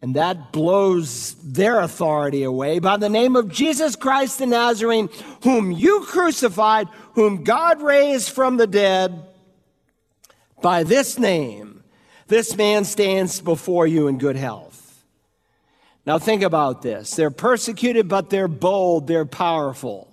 and 0.00 0.14
that 0.14 0.52
blows 0.52 1.34
their 1.42 1.80
authority 1.80 2.44
away. 2.44 2.78
By 2.78 2.96
the 2.96 3.08
name 3.08 3.34
of 3.34 3.50
Jesus 3.50 3.96
Christ 3.96 4.38
the 4.38 4.46
Nazarene, 4.46 5.08
whom 5.42 5.72
you 5.72 6.02
crucified, 6.06 6.88
whom 7.14 7.42
God 7.42 7.82
raised 7.82 8.30
from 8.30 8.56
the 8.56 8.66
dead, 8.66 9.24
by 10.62 10.84
this 10.84 11.18
name, 11.18 11.82
this 12.28 12.56
man 12.56 12.84
stands 12.84 13.40
before 13.40 13.86
you 13.86 14.06
in 14.06 14.18
good 14.18 14.36
health. 14.36 15.04
Now 16.06 16.18
think 16.18 16.42
about 16.42 16.82
this. 16.82 17.14
They're 17.16 17.30
persecuted, 17.30 18.08
but 18.08 18.30
they're 18.30 18.48
bold, 18.48 19.06
they're 19.06 19.26
powerful. 19.26 20.08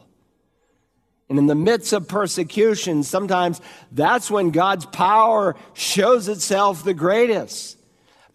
And 1.30 1.40
in 1.40 1.48
the 1.48 1.56
midst 1.56 1.94
of 1.94 2.08
persecution, 2.08 3.04
sometimes 3.04 3.62
that's 3.92 4.30
when 4.30 4.52
God's 4.52 4.86
power 4.86 5.56
shows 5.74 6.28
itself 6.28 6.84
the 6.84 6.94
greatest. 6.94 7.78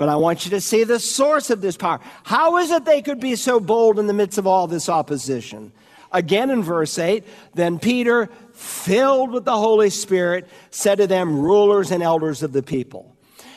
But 0.01 0.09
I 0.09 0.17
want 0.17 0.47
you 0.47 0.51
to 0.53 0.63
see 0.63 0.85
the 0.85 0.99
source 0.99 1.51
of 1.51 1.61
this 1.61 1.77
power. 1.77 2.01
How 2.23 2.57
is 2.57 2.71
it 2.71 2.87
they 2.87 3.03
could 3.03 3.21
be 3.21 3.37
so 3.37 3.61
bold 3.61 3.99
in 3.99 4.07
the 4.07 4.15
midst 4.15 4.39
of 4.39 4.47
all 4.47 4.67
this 4.67 4.89
opposition? 4.89 5.73
Again 6.11 6.49
in 6.49 6.63
verse 6.63 6.99
8, 6.99 7.23
then 7.53 7.79
Peter, 7.79 8.31
filled 8.55 9.31
with 9.31 9.45
the 9.45 9.59
Holy 9.59 9.91
Spirit, 9.91 10.49
said 10.71 10.97
to 10.97 11.07
them, 11.07 11.39
rulers 11.39 11.91
and 11.91 12.03
elders 12.03 12.43
of 12.43 12.53
the 12.53 12.63
people. 12.63 13.15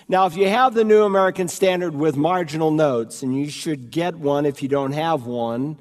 Now, 0.10 0.26
if 0.26 0.36
you 0.36 0.50
have 0.50 0.74
the 0.74 0.84
New 0.84 1.04
American 1.04 1.48
Standard 1.48 1.96
with 1.96 2.18
marginal 2.18 2.72
notes, 2.72 3.24
and 3.24 3.34
you 3.34 3.50
should 3.50 3.90
get 3.90 4.16
one 4.16 4.46
if 4.46 4.62
you 4.62 4.68
don't 4.68 4.92
have 4.92 5.26
one, 5.26 5.78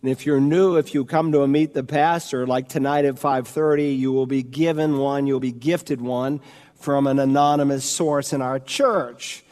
and 0.00 0.10
if 0.10 0.24
you're 0.24 0.40
new, 0.40 0.76
if 0.76 0.94
you 0.94 1.04
come 1.04 1.30
to 1.32 1.42
a 1.42 1.46
meet 1.46 1.74
the 1.74 1.84
pastor 1.84 2.46
like 2.46 2.70
tonight 2.70 3.04
at 3.04 3.16
5:30, 3.16 3.98
you 3.98 4.12
will 4.12 4.24
be 4.24 4.42
given 4.42 4.96
one, 4.96 5.26
you'll 5.26 5.40
be 5.40 5.52
gifted 5.52 6.00
one 6.00 6.40
from 6.74 7.06
an 7.06 7.18
anonymous 7.18 7.84
source 7.84 8.32
in 8.32 8.40
our 8.40 8.58
church. 8.58 9.42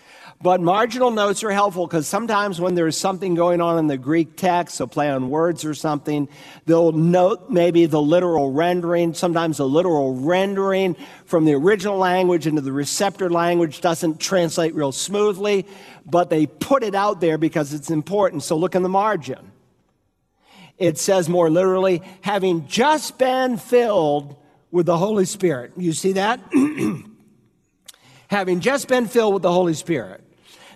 But 0.44 0.60
marginal 0.60 1.10
notes 1.10 1.42
are 1.42 1.50
helpful 1.50 1.86
because 1.86 2.06
sometimes 2.06 2.60
when 2.60 2.74
there's 2.74 2.98
something 2.98 3.34
going 3.34 3.62
on 3.62 3.78
in 3.78 3.86
the 3.86 3.96
Greek 3.96 4.36
text, 4.36 4.78
a 4.78 4.86
play 4.86 5.08
on 5.08 5.30
words 5.30 5.64
or 5.64 5.72
something, 5.72 6.28
they'll 6.66 6.92
note 6.92 7.48
maybe 7.48 7.86
the 7.86 8.02
literal 8.02 8.52
rendering. 8.52 9.14
Sometimes 9.14 9.56
the 9.56 9.66
literal 9.66 10.14
rendering 10.16 10.96
from 11.24 11.46
the 11.46 11.54
original 11.54 11.96
language 11.96 12.46
into 12.46 12.60
the 12.60 12.72
receptor 12.72 13.30
language 13.30 13.80
doesn't 13.80 14.20
translate 14.20 14.74
real 14.74 14.92
smoothly, 14.92 15.66
but 16.04 16.28
they 16.28 16.44
put 16.44 16.82
it 16.82 16.94
out 16.94 17.22
there 17.22 17.38
because 17.38 17.72
it's 17.72 17.88
important. 17.88 18.42
So 18.42 18.54
look 18.58 18.74
in 18.74 18.82
the 18.82 18.88
margin. 18.90 19.50
It 20.76 20.98
says 20.98 21.26
more 21.26 21.48
literally, 21.48 22.02
having 22.20 22.68
just 22.68 23.16
been 23.16 23.56
filled 23.56 24.36
with 24.70 24.84
the 24.84 24.98
Holy 24.98 25.24
Spirit. 25.24 25.72
You 25.78 25.94
see 25.94 26.12
that? 26.12 26.38
having 28.28 28.60
just 28.60 28.88
been 28.88 29.06
filled 29.06 29.32
with 29.32 29.42
the 29.42 29.50
Holy 29.50 29.72
Spirit. 29.72 30.20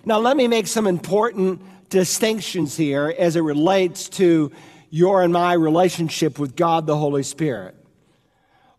Now, 0.05 0.19
let 0.19 0.37
me 0.37 0.47
make 0.47 0.67
some 0.67 0.87
important 0.87 1.61
distinctions 1.89 2.77
here 2.77 3.13
as 3.17 3.35
it 3.35 3.41
relates 3.41 4.09
to 4.09 4.51
your 4.89 5.23
and 5.23 5.33
my 5.33 5.53
relationship 5.53 6.39
with 6.39 6.55
God 6.55 6.87
the 6.87 6.97
Holy 6.97 7.23
Spirit. 7.23 7.75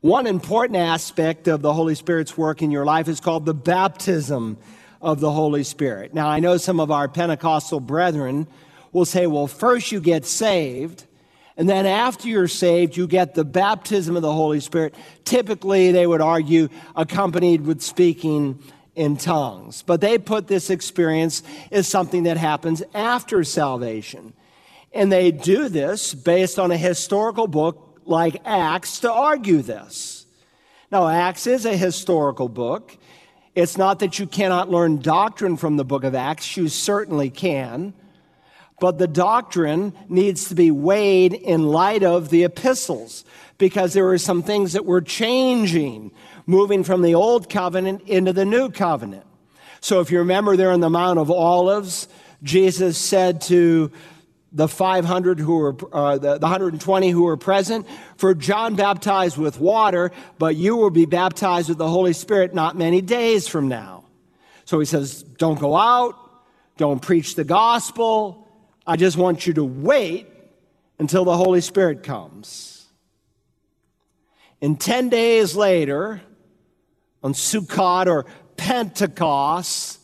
One 0.01 0.27
important 0.27 0.79
aspect 0.79 1.47
of 1.47 1.61
the 1.61 1.75
Holy 1.75 1.95
Spirit's 1.95 2.37
work 2.37 2.63
in 2.63 2.71
your 2.71 2.87
life 2.87 3.07
is 3.07 3.21
called 3.21 3.45
the 3.45 3.55
baptism 3.55 4.57
of 5.03 5.21
the 5.21 5.31
Holy 5.31 5.63
Spirit. 5.63 6.15
Now, 6.15 6.29
I 6.29 6.41
know 6.41 6.57
some 6.57 6.81
of 6.81 6.91
our 6.91 7.07
Pentecostal 7.07 7.81
brethren 7.81 8.47
will 8.93 9.05
say, 9.05 9.27
well, 9.27 9.47
first 9.47 9.93
you 9.93 10.01
get 10.01 10.25
saved, 10.25 11.07
and 11.57 11.69
then 11.69 11.85
after 11.85 12.29
you're 12.29 12.49
saved, 12.49 12.97
you 12.97 13.07
get 13.07 13.35
the 13.35 13.45
baptism 13.45 14.17
of 14.17 14.23
the 14.23 14.33
Holy 14.33 14.61
Spirit. 14.61 14.95
Typically, 15.25 15.93
they 15.93 16.07
would 16.07 16.23
argue, 16.23 16.71
accompanied 16.97 17.67
with 17.67 17.83
speaking 17.83 18.59
in 18.95 19.17
tongues. 19.17 19.83
But 19.83 20.01
they 20.01 20.19
put 20.19 20.47
this 20.47 20.71
experience 20.71 21.43
as 21.71 21.89
something 21.89 22.25
that 22.25 22.37
happens 22.37 22.83
after 22.95 23.45
salvation. 23.45 24.33
And 24.93 25.11
they 25.11 25.31
do 25.31 25.69
this 25.69 26.15
based 26.15 26.59
on 26.59 26.71
a 26.71 26.77
historical 26.77 27.47
book 27.47 28.01
like 28.05 28.43
Acts 28.45 29.01
to 29.01 29.13
argue 29.13 29.63
this. 29.63 30.27
Now, 30.91 31.07
Acts 31.09 31.47
is 31.47 31.65
a 31.65 31.77
historical 31.77 32.49
book. 32.49 32.97
It's 33.55 33.79
not 33.79 34.01
that 34.01 34.19
you 34.19 34.27
cannot 34.27 34.71
learn 34.71 35.01
doctrine 35.01 35.57
from 35.57 35.77
the 35.77 35.85
book 35.85 36.05
of 36.05 36.15
Acts, 36.15 36.57
you 36.57 36.69
certainly 36.69 37.31
can. 37.31 37.95
But 38.81 38.99
the 38.99 39.07
doctrine 39.07 39.93
needs 40.09 40.49
to 40.49 40.55
be 40.55 40.71
weighed 40.71 41.35
in 41.35 41.69
light 41.69 42.03
of 42.03 42.31
the 42.31 42.45
epistles 42.45 43.25
because 43.59 43.93
there 43.93 44.07
were 44.07 44.19
some 44.19 44.43
things 44.43 44.73
that 44.73 44.87
were 44.87 45.03
changing 45.03 46.11
moving 46.51 46.83
from 46.83 47.03
the 47.03 47.15
old 47.15 47.49
covenant 47.49 48.03
into 48.09 48.33
the 48.33 48.45
new 48.45 48.71
covenant. 48.71 49.25
So 49.81 50.01
if 50.01 50.11
you 50.11 50.19
remember 50.19 50.57
there 50.57 50.73
on 50.73 50.81
the 50.81 50.91
Mount 50.91 51.19
of 51.19 51.31
Olives, 51.31 52.09
Jesus 52.43 52.99
said 52.99 53.41
to 53.43 53.91
the 54.53 54.67
500 54.67 55.39
who 55.39 55.59
were, 55.59 55.77
uh, 55.93 56.19
the, 56.19 56.39
the 56.39 56.47
120 56.47 57.11
who 57.11 57.23
were 57.23 57.37
present, 57.37 57.87
for 58.17 58.35
John 58.35 58.75
baptized 58.75 59.39
with 59.39 59.61
water, 59.61 60.11
but 60.39 60.57
you 60.57 60.77
will 60.77 60.91
be 60.91 61.07
baptized 61.07 61.69
with 61.69 61.79
the 61.79 61.89
Holy 61.89 62.13
Spirit 62.13 62.53
not 62.53 62.77
many 62.77 63.01
days 63.01 63.47
from 63.47 63.69
now. 63.69 64.05
So 64.65 64.81
he 64.81 64.87
says, 64.87 65.23
don't 65.23 65.59
go 65.59 65.77
out, 65.77 66.17
don't 66.77 67.01
preach 67.01 67.37
the 67.37 67.45
gospel. 67.45 68.49
I 68.87 68.97
just 68.97 69.17
want 69.17 69.47
you 69.47 69.55
to 69.55 69.65
wait 69.65 70.27
until 70.99 71.25
the 71.25 71.37
Holy 71.37 71.61
Spirit 71.61 72.03
comes. 72.03 72.89
And 74.61 74.81
10 74.81 75.11
days 75.11 75.55
later, 75.55 76.21
on 77.23 77.35
Sukkot 77.35 78.07
or 78.07 78.27
Pentecost, 78.57 80.01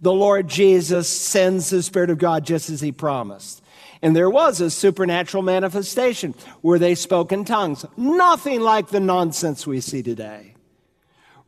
the 0.00 0.12
Lord 0.12 0.48
Jesus 0.48 1.08
sends 1.08 1.70
the 1.70 1.82
Spirit 1.82 2.10
of 2.10 2.18
God 2.18 2.44
just 2.44 2.70
as 2.70 2.80
He 2.80 2.92
promised. 2.92 3.62
And 4.00 4.14
there 4.14 4.30
was 4.30 4.60
a 4.60 4.70
supernatural 4.70 5.42
manifestation 5.42 6.34
where 6.60 6.78
they 6.78 6.94
spoke 6.94 7.32
in 7.32 7.44
tongues. 7.44 7.84
Nothing 7.96 8.60
like 8.60 8.88
the 8.88 9.00
nonsense 9.00 9.66
we 9.66 9.80
see 9.80 10.02
today. 10.02 10.54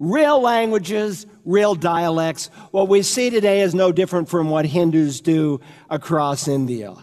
Real 0.01 0.41
languages, 0.41 1.27
real 1.45 1.75
dialects. 1.75 2.47
What 2.71 2.89
we 2.89 3.03
see 3.03 3.31
today 3.31 3.61
is 3.61 3.75
no 3.75 3.93
different 3.93 4.29
from 4.29 4.51
what 4.51 4.65
Hindus 4.65 5.21
do 5.21 5.61
across 5.89 6.49
India. 6.49 6.97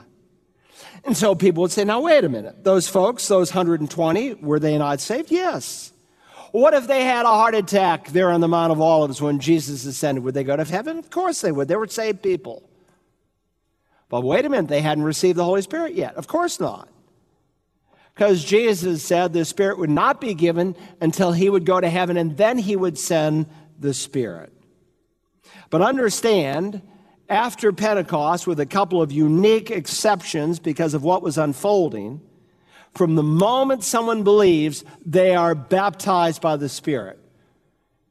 And 1.06 1.15
so 1.15 1.36
people 1.36 1.62
would 1.62 1.71
say, 1.71 1.86
now 1.86 2.01
wait 2.01 2.25
a 2.25 2.30
minute. 2.30 2.65
Those 2.65 2.89
folks, 2.89 3.27
those 3.27 3.51
120, 3.51 4.34
were 4.36 4.60
they 4.60 4.77
not 4.77 4.99
saved? 4.99 5.32
Yes. 5.32 5.93
What 6.52 6.74
if 6.74 6.88
they 6.88 7.04
had 7.04 7.26
a 7.26 7.30
heart 7.30 7.56
attack 7.56 8.10
there 8.10 8.32
on 8.32 8.42
the 8.42 8.48
Mount 8.48 8.72
of 8.72 8.82
Olives 8.82 9.22
when 9.22 9.40
Jesus 9.40 9.86
ascended? 9.86 10.24
Would 10.24 10.34
they 10.34 10.44
go 10.44 10.56
to 10.56 10.64
heaven? 10.64 10.98
Of 10.98 11.10
course 11.10 11.42
they 11.42 11.52
would. 11.52 11.68
They 11.68 11.76
were 11.76 11.88
saved 11.88 12.22
people. 12.22 12.68
But 14.10 14.24
wait 14.24 14.46
a 14.46 14.50
minute, 14.50 14.70
they 14.70 14.82
hadn't 14.82 15.04
received 15.04 15.38
the 15.38 15.44
Holy 15.44 15.62
Spirit 15.62 15.94
yet. 15.94 16.16
Of 16.16 16.28
course 16.28 16.60
not. 16.60 16.88
Because 18.14 18.44
Jesus 18.44 19.04
said 19.04 19.34
the 19.34 19.46
Spirit 19.46 19.78
would 19.78 19.90
not 19.90 20.22
be 20.22 20.34
given 20.34 20.76
until 21.02 21.34
he 21.34 21.50
would 21.50 21.66
go 21.66 21.80
to 21.80 21.90
heaven 21.90 22.18
and 22.18 22.38
then 22.38 22.58
he 22.58 22.76
would 22.76 22.98
send 22.98 23.48
the 23.80 23.94
Spirit. 23.94 24.52
But 25.70 25.82
understand, 25.82 26.82
after 27.30 27.72
Pentecost, 27.74 28.48
with 28.48 28.60
a 28.60 28.66
couple 28.66 29.02
of 29.02 29.12
unique 29.12 29.70
exceptions 29.70 30.60
because 30.60 30.94
of 30.94 31.04
what 31.04 31.22
was 31.22 31.38
unfolding, 31.38 32.22
from 32.98 33.16
the 33.16 33.24
moment 33.24 33.84
someone 33.84 34.24
believes, 34.24 34.84
they 35.06 35.36
are 35.36 35.56
baptized 35.56 36.42
by 36.42 36.58
the 36.58 36.70
Spirit. 36.70 37.20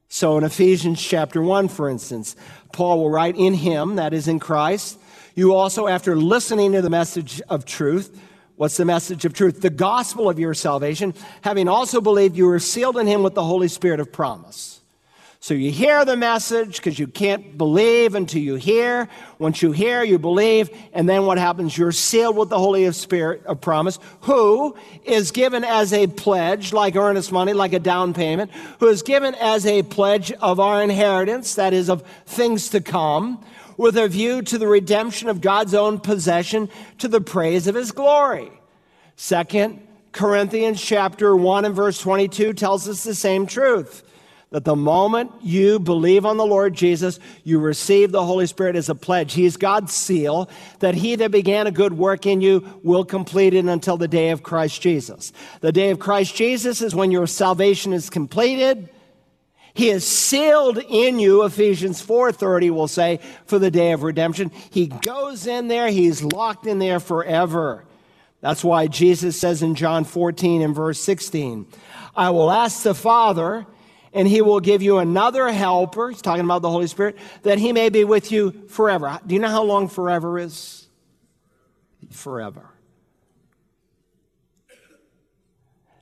So 0.09 0.38
in 0.38 0.44
Ephesians 0.44 1.03
chapter 1.03 1.42
1, 1.42 1.68
for 1.68 1.88
instance, 1.88 2.37
Paul 2.72 3.01
will 3.01 3.11
write, 3.11 3.37
In 3.37 3.55
him, 3.55 3.96
that 3.96 4.14
is 4.14 4.29
in 4.29 4.38
Christ, 4.38 4.99
you 5.35 5.55
also, 5.55 5.87
after 5.87 6.16
listening 6.16 6.72
to 6.72 6.83
the 6.83 6.88
message 6.88 7.42
of 7.49 7.66
truth, 7.66 8.18
what's 8.55 8.79
the 8.79 8.85
message 8.85 9.25
of 9.25 9.35
truth? 9.35 9.61
The 9.61 9.68
gospel 9.68 10.31
of 10.31 10.38
your 10.38 10.55
salvation, 10.55 11.12
having 11.42 11.68
also 11.68 12.01
believed, 12.01 12.37
you 12.37 12.46
were 12.46 12.59
sealed 12.59 12.96
in 12.96 13.07
him 13.07 13.22
with 13.22 13.35
the 13.35 13.44
Holy 13.44 13.68
Spirit 13.68 14.01
of 14.01 14.12
promise 14.12 14.75
so 15.46 15.54
you 15.54 15.70
hear 15.70 16.04
the 16.04 16.16
message 16.16 16.78
because 16.78 16.98
you 16.98 17.06
can't 17.06 17.56
believe 17.56 18.16
until 18.16 18.42
you 18.42 18.56
hear. 18.56 19.09
Once 19.38 19.62
you 19.62 19.70
hear, 19.70 20.02
you 20.02 20.18
believe. 20.18 20.76
And 20.92 21.09
then 21.09 21.24
what 21.24 21.38
happens? 21.38 21.78
You're 21.78 21.92
sealed 21.92 22.37
with 22.37 22.48
the 22.48 22.59
Holy 22.59 22.90
Spirit 22.90 23.46
of 23.46 23.61
promise, 23.61 24.00
who 24.22 24.74
is 25.04 25.30
given 25.30 25.62
as 25.62 25.92
a 25.92 26.09
pledge, 26.09 26.72
like 26.72 26.96
earnest 26.96 27.30
money, 27.30 27.52
like 27.52 27.74
a 27.74 27.78
down 27.78 28.12
payment, 28.12 28.50
who 28.80 28.88
is 28.88 29.02
given 29.02 29.37
as 29.37 29.64
a 29.66 29.85
pledge 29.85 30.32
of 30.32 30.59
our 30.59 30.82
inheritance, 30.82 31.54
that 31.54 31.72
is, 31.72 31.88
of 31.88 32.02
things 32.26 32.68
to 32.70 32.80
come, 32.80 33.40
with 33.76 33.96
a 33.96 34.09
view 34.09 34.42
to 34.42 34.59
the 34.59 34.66
redemption 34.66 35.28
of 35.28 35.40
God's 35.40 35.74
own 35.74 36.00
possession 36.00 36.68
to 36.98 37.06
the 37.06 37.20
praise 37.20 37.68
of 37.68 37.76
his 37.76 37.92
glory. 37.92 38.50
Second, 39.14 39.87
Corinthians 40.11 40.82
chapter 40.82 41.37
1 41.37 41.64
and 41.64 41.74
verse 41.76 42.00
22 42.00 42.52
tells 42.52 42.88
us 42.88 43.04
the 43.04 43.14
same 43.14 43.46
truth 43.46 44.02
that 44.50 44.64
the 44.64 44.76
moment 44.76 45.32
you 45.42 45.78
believe 45.78 46.24
on 46.24 46.37
the 46.37 46.46
Lord 46.46 46.74
Jesus, 46.74 47.18
you 47.42 47.59
receive 47.59 48.12
the 48.12 48.24
Holy 48.24 48.46
Spirit 48.46 48.76
as 48.76 48.88
a 48.88 48.94
pledge. 48.94 49.32
He 49.35 49.44
is 49.44 49.56
God's 49.56 49.92
seal 49.92 50.48
that 50.78 50.94
he 50.94 51.16
that 51.16 51.32
began 51.32 51.66
a 51.66 51.72
good 51.72 51.92
work 51.92 52.26
in 52.26 52.40
you 52.40 52.80
will 52.82 53.04
complete 53.04 53.54
it 53.54 53.64
until 53.64 53.96
the 53.96 54.06
day 54.06 54.30
of 54.30 54.44
Christ 54.44 54.80
Jesus. 54.80 55.32
The 55.61 55.72
day 55.72 55.90
of 55.90 55.98
Christ 55.98 56.37
Jesus 56.37 56.80
is 56.80 56.94
when 56.94 57.11
your 57.11 57.26
salvation 57.26 57.92
is 57.92 58.09
completed. 58.09 58.88
He 59.74 59.90
is 59.90 60.06
sealed 60.06 60.78
in 60.78 61.18
you, 61.18 61.44
Ephesians 61.44 62.00
4:30 62.00 62.70
will 62.70 62.88
say, 62.88 63.20
for 63.44 63.59
the 63.59 63.70
day 63.70 63.92
of 63.92 64.04
redemption. 64.04 64.50
He 64.70 64.87
goes 64.87 65.46
in 65.46 65.68
there, 65.68 65.88
he's 65.88 66.22
locked 66.22 66.66
in 66.66 66.78
there 66.78 67.00
forever. 67.00 67.85
That's 68.40 68.64
why 68.64 68.87
Jesus 68.87 69.38
says 69.38 69.62
in 69.62 69.74
John 69.74 70.04
14 70.04 70.62
and 70.62 70.74
verse 70.74 71.00
16, 71.00 71.66
I 72.14 72.30
will 72.30 72.50
ask 72.50 72.85
the 72.85 72.94
Father, 72.94 73.66
and 74.16 74.26
he 74.26 74.40
will 74.40 74.61
give 74.61 74.83
you 74.83 74.96
another 74.96 75.52
helper. 75.52 76.09
He's 76.09 76.22
talking 76.22 76.42
about 76.42 76.62
the 76.62 76.70
Holy 76.70 76.87
Spirit, 76.87 77.18
that 77.42 77.59
he 77.59 77.74
may 77.74 77.90
be 77.90 78.02
with 78.02 78.33
you 78.33 78.50
forever. 78.68 79.20
Do 79.26 79.35
you 79.35 79.40
know 79.40 79.50
how 79.50 79.62
long 79.62 79.88
forever 79.88 80.38
is? 80.38 80.87
Forever. 82.11 82.70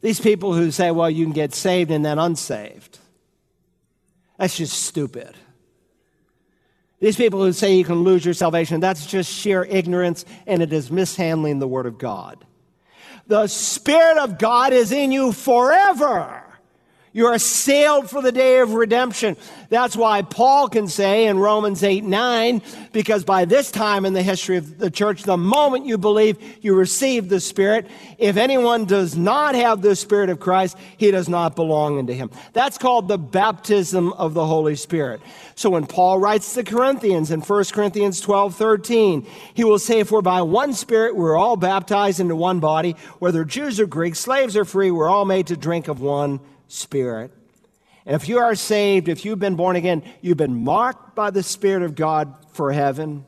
These 0.01 0.21
people 0.21 0.55
who 0.55 0.71
say, 0.71 0.93
well, 0.93 1.11
you 1.11 1.25
can 1.25 1.33
get 1.33 1.55
saved 1.55 1.91
and 1.91 2.05
then 2.05 2.21
unsaved. 2.21 3.01
That's 4.39 4.57
just 4.57 4.85
stupid. 4.85 5.35
These 7.01 7.17
people 7.17 7.43
who 7.43 7.53
say 7.53 7.75
you 7.75 7.85
can 7.85 8.05
lose 8.05 8.25
your 8.25 8.35
salvation, 8.35 8.79
that's 8.79 9.07
just 9.07 9.33
sheer 9.33 9.65
ignorance 9.65 10.25
and 10.47 10.63
it 10.63 10.73
is 10.73 10.89
mishandling 10.89 11.59
the 11.59 11.67
Word 11.67 11.87
of 11.87 11.99
God. 11.99 12.45
The 13.27 13.49
Spirit 13.49 14.19
of 14.19 14.39
God 14.39 14.73
is 14.73 14.93
in 14.93 15.11
you 15.11 15.33
forever. 15.33 16.44
You 17.17 17.29
are 17.29 17.39
sealed 17.39 18.11
for 18.11 18.21
the 18.21 18.33
day 18.33 18.59
of 18.59 18.75
redemption. 18.75 19.37
That's 19.69 19.95
why 19.95 20.23
Paul 20.23 20.69
can 20.69 20.89
say 20.89 21.27
in 21.27 21.39
Romans 21.39 21.85
8 21.85 22.03
9, 22.03 22.61
because 22.93 23.23
by 23.23 23.45
this 23.45 23.71
time 23.71 24.05
in 24.05 24.15
the 24.15 24.23
history 24.23 24.57
of 24.57 24.79
the 24.79 24.91
church, 24.91 25.23
the 25.23 25.37
moment 25.37 25.87
you 25.87 25.97
believe, 25.97 26.39
you 26.61 26.75
receive 26.75 27.29
the 27.29 27.39
Spirit. 27.39 27.87
If 28.19 28.37
anyone 28.37 28.85
does 28.85 29.17
not 29.17 29.55
have 29.55 29.81
the 29.81 29.95
Spirit 29.95 30.29
of 30.29 30.41
Christ, 30.41 30.77
he 30.97 31.13
does 31.13 31.29
not 31.29 31.55
belong 31.55 32.01
unto 32.01 32.13
him. 32.13 32.33
That's 32.53 32.79
called 32.79 33.07
the 33.07 33.17
baptism 33.17 34.13
of 34.15 34.35
the 34.35 34.45
Holy 34.45 34.75
Spirit. 34.75 35.21
So 35.55 35.71
when 35.71 35.87
Paul 35.87 36.19
writes 36.19 36.53
to 36.55 36.65
Corinthians 36.65 37.31
in 37.31 37.43
1 37.43 37.65
Corinthians 37.67 38.21
12 38.23 38.57
13, 38.57 39.25
he 39.55 39.63
will 39.63 39.79
say, 39.79 40.03
For 40.03 40.21
by 40.21 40.43
one 40.43 40.73
Spirit 40.73 41.15
we're 41.15 41.37
all 41.37 41.57
baptized 41.57 42.19
into 42.19 42.35
one 42.35 42.59
body, 42.59 42.97
whether 43.21 43.45
Jews 43.45 43.79
or 43.79 43.87
Greeks, 43.87 44.19
slaves 44.19 44.57
or 44.57 44.65
free, 44.65 44.91
we're 44.91 45.09
all 45.09 45.25
made 45.25 45.47
to 45.47 45.57
drink 45.57 45.87
of 45.87 46.01
one 46.01 46.41
Spirit. 46.75 47.33
And 48.07 48.15
if 48.15 48.29
you 48.29 48.39
are 48.39 48.55
saved, 48.55 49.09
if 49.09 49.25
you've 49.25 49.39
been 49.39 49.57
born 49.57 49.77
again, 49.77 50.03
you've 50.21 50.37
been 50.37 50.63
marked 50.65 51.15
by 51.15 51.31
the 51.31 51.43
Spirit 51.43 51.83
of 51.83 51.95
God 51.95 52.35
for 52.53 52.73
heaven. 52.73 53.25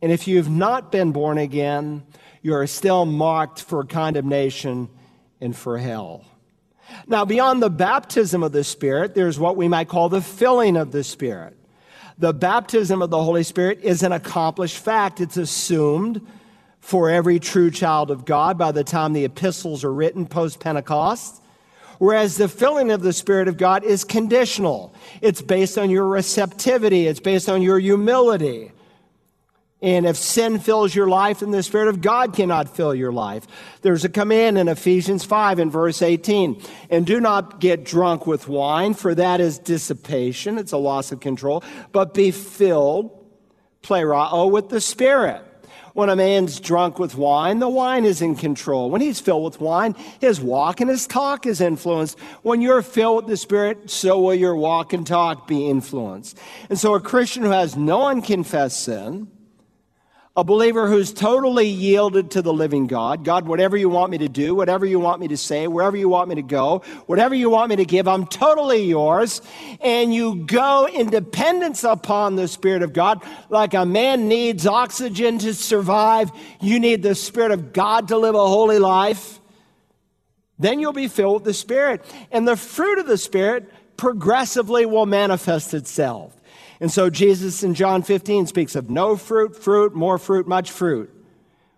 And 0.00 0.12
if 0.12 0.28
you've 0.28 0.48
not 0.48 0.92
been 0.92 1.12
born 1.12 1.38
again, 1.38 2.04
you 2.42 2.54
are 2.54 2.66
still 2.66 3.06
marked 3.06 3.62
for 3.62 3.82
condemnation 3.84 4.88
and 5.40 5.56
for 5.56 5.78
hell. 5.78 6.24
Now, 7.08 7.24
beyond 7.24 7.62
the 7.62 7.70
baptism 7.70 8.44
of 8.44 8.52
the 8.52 8.62
Spirit, 8.62 9.14
there's 9.14 9.38
what 9.38 9.56
we 9.56 9.66
might 9.66 9.88
call 9.88 10.08
the 10.08 10.22
filling 10.22 10.76
of 10.76 10.92
the 10.92 11.02
Spirit. 11.02 11.56
The 12.18 12.32
baptism 12.32 13.02
of 13.02 13.10
the 13.10 13.22
Holy 13.22 13.42
Spirit 13.42 13.80
is 13.82 14.02
an 14.02 14.12
accomplished 14.12 14.78
fact. 14.78 15.20
It's 15.20 15.36
assumed 15.36 16.24
for 16.78 17.10
every 17.10 17.40
true 17.40 17.70
child 17.70 18.12
of 18.12 18.24
God 18.24 18.56
by 18.56 18.70
the 18.70 18.84
time 18.84 19.12
the 19.12 19.24
epistles 19.24 19.82
are 19.82 19.92
written 19.92 20.24
post 20.26 20.60
Pentecost. 20.60 21.42
Whereas 21.98 22.36
the 22.36 22.48
filling 22.48 22.90
of 22.90 23.02
the 23.02 23.12
Spirit 23.12 23.48
of 23.48 23.56
God 23.56 23.84
is 23.84 24.04
conditional. 24.04 24.94
It's 25.20 25.42
based 25.42 25.78
on 25.78 25.90
your 25.90 26.06
receptivity. 26.06 27.06
It's 27.06 27.20
based 27.20 27.48
on 27.48 27.62
your 27.62 27.78
humility. 27.78 28.72
And 29.82 30.06
if 30.06 30.16
sin 30.16 30.58
fills 30.58 30.94
your 30.94 31.06
life, 31.06 31.40
then 31.40 31.50
the 31.50 31.62
Spirit 31.62 31.88
of 31.88 32.00
God 32.00 32.34
cannot 32.34 32.74
fill 32.74 32.94
your 32.94 33.12
life. 33.12 33.46
There's 33.82 34.04
a 34.04 34.08
command 34.08 34.56
in 34.58 34.68
Ephesians 34.68 35.24
5 35.24 35.58
in 35.58 35.70
verse 35.70 36.02
18. 36.02 36.62
And 36.90 37.06
do 37.06 37.20
not 37.20 37.60
get 37.60 37.84
drunk 37.84 38.26
with 38.26 38.48
wine, 38.48 38.94
for 38.94 39.14
that 39.14 39.40
is 39.40 39.58
dissipation. 39.58 40.58
It's 40.58 40.72
a 40.72 40.78
loss 40.78 41.12
of 41.12 41.20
control. 41.20 41.62
But 41.92 42.14
be 42.14 42.30
filled, 42.30 43.10
plerao, 43.82 44.50
with 44.50 44.70
the 44.70 44.80
Spirit. 44.80 45.45
When 45.96 46.10
a 46.10 46.14
man's 46.14 46.60
drunk 46.60 46.98
with 46.98 47.14
wine, 47.14 47.58
the 47.58 47.70
wine 47.70 48.04
is 48.04 48.20
in 48.20 48.36
control. 48.36 48.90
When 48.90 49.00
he's 49.00 49.18
filled 49.18 49.44
with 49.44 49.62
wine, 49.62 49.94
his 50.20 50.38
walk 50.42 50.82
and 50.82 50.90
his 50.90 51.06
talk 51.06 51.46
is 51.46 51.58
influenced. 51.62 52.18
When 52.42 52.60
you're 52.60 52.82
filled 52.82 53.24
with 53.24 53.28
the 53.28 53.38
Spirit, 53.38 53.88
so 53.88 54.20
will 54.20 54.34
your 54.34 54.54
walk 54.54 54.92
and 54.92 55.06
talk 55.06 55.48
be 55.48 55.70
influenced. 55.70 56.38
And 56.68 56.78
so 56.78 56.92
a 56.92 57.00
Christian 57.00 57.44
who 57.44 57.50
has 57.50 57.76
no 57.76 58.08
unconfessed 58.08 58.82
sin, 58.82 59.28
a 60.36 60.44
believer 60.44 60.86
who's 60.86 61.14
totally 61.14 61.66
yielded 61.66 62.32
to 62.32 62.42
the 62.42 62.52
living 62.52 62.86
God. 62.86 63.24
God, 63.24 63.48
whatever 63.48 63.74
you 63.74 63.88
want 63.88 64.10
me 64.10 64.18
to 64.18 64.28
do, 64.28 64.54
whatever 64.54 64.84
you 64.84 65.00
want 65.00 65.18
me 65.18 65.28
to 65.28 65.36
say, 65.36 65.66
wherever 65.66 65.96
you 65.96 66.10
want 66.10 66.28
me 66.28 66.34
to 66.34 66.42
go, 66.42 66.82
whatever 67.06 67.34
you 67.34 67.48
want 67.48 67.70
me 67.70 67.76
to 67.76 67.86
give, 67.86 68.06
I'm 68.06 68.26
totally 68.26 68.84
yours. 68.84 69.40
And 69.80 70.12
you 70.12 70.36
go 70.44 70.86
in 70.92 71.08
dependence 71.08 71.84
upon 71.84 72.36
the 72.36 72.48
Spirit 72.48 72.82
of 72.82 72.92
God. 72.92 73.22
Like 73.48 73.72
a 73.72 73.86
man 73.86 74.28
needs 74.28 74.66
oxygen 74.66 75.38
to 75.38 75.54
survive, 75.54 76.30
you 76.60 76.78
need 76.80 77.02
the 77.02 77.14
Spirit 77.14 77.52
of 77.52 77.72
God 77.72 78.08
to 78.08 78.18
live 78.18 78.34
a 78.34 78.46
holy 78.46 78.78
life. 78.78 79.40
Then 80.58 80.80
you'll 80.80 80.92
be 80.92 81.08
filled 81.08 81.34
with 81.36 81.44
the 81.44 81.54
Spirit. 81.54 82.04
And 82.30 82.46
the 82.46 82.56
fruit 82.56 82.98
of 82.98 83.06
the 83.06 83.18
Spirit 83.18 83.70
progressively 83.96 84.84
will 84.84 85.06
manifest 85.06 85.72
itself. 85.72 86.35
And 86.80 86.90
so 86.90 87.10
Jesus 87.10 87.62
in 87.62 87.74
John 87.74 88.02
15 88.02 88.46
speaks 88.46 88.76
of 88.76 88.90
no 88.90 89.16
fruit, 89.16 89.56
fruit, 89.56 89.94
more 89.94 90.18
fruit, 90.18 90.46
much 90.46 90.70
fruit. 90.70 91.12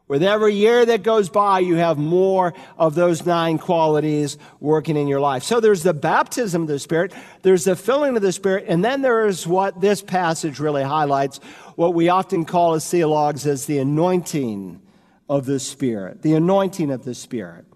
With 0.09 0.23
every 0.23 0.55
year 0.55 0.87
that 0.87 1.03
goes 1.03 1.29
by, 1.29 1.59
you 1.59 1.75
have 1.75 1.99
more 1.99 2.55
of 2.79 2.95
those 2.95 3.27
nine 3.27 3.59
qualities 3.59 4.39
working 4.59 4.97
in 4.97 5.07
your 5.07 5.21
life. 5.21 5.43
So 5.43 5.61
there's 5.61 5.83
the 5.83 5.93
baptism 5.93 6.63
of 6.63 6.69
the 6.69 6.79
Spirit, 6.79 7.13
there's 7.43 7.65
the 7.65 7.77
filling 7.77 8.17
of 8.17 8.23
the 8.23 8.33
Spirit, 8.33 8.65
and 8.69 8.83
then 8.83 9.03
there 9.03 9.27
is 9.27 9.47
what 9.47 9.83
this 9.83 10.01
passage 10.01 10.61
really 10.61 10.83
highlights, 10.83 11.41
what 11.77 11.93
we 11.93 12.09
often 12.09 12.47
call 12.47 12.73
as 12.73 12.91
theologues 12.91 13.47
as 13.47 13.67
the 13.67 13.79
anointing 13.79 14.81
of 15.29 15.45
the 15.45 15.61
Spirit. 15.61 16.23
The 16.23 16.35
anointing 16.35 16.91
of 16.91 17.05
the 17.05 17.15
Spirit. 17.15 17.67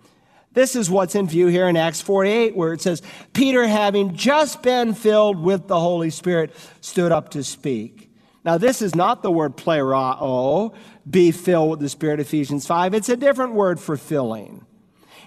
This 0.54 0.76
is 0.76 0.90
what's 0.90 1.14
in 1.14 1.26
view 1.26 1.46
here 1.46 1.66
in 1.66 1.76
Acts 1.76 2.00
48, 2.02 2.54
where 2.54 2.72
it 2.72 2.82
says, 2.82 3.00
Peter, 3.32 3.66
having 3.66 4.16
just 4.16 4.62
been 4.62 4.92
filled 4.92 5.42
with 5.42 5.66
the 5.66 5.80
Holy 5.80 6.10
Spirit, 6.10 6.54
stood 6.80 7.10
up 7.10 7.30
to 7.30 7.42
speak. 7.42 8.10
Now, 8.44 8.58
this 8.58 8.82
is 8.82 8.94
not 8.94 9.22
the 9.22 9.30
word 9.30 9.56
plerao, 9.56 10.74
be 11.08 11.30
filled 11.30 11.70
with 11.70 11.80
the 11.80 11.88
Spirit, 11.88 12.20
Ephesians 12.20 12.66
5. 12.66 12.92
It's 12.92 13.08
a 13.08 13.16
different 13.16 13.54
word 13.54 13.80
for 13.80 13.96
filling. 13.96 14.66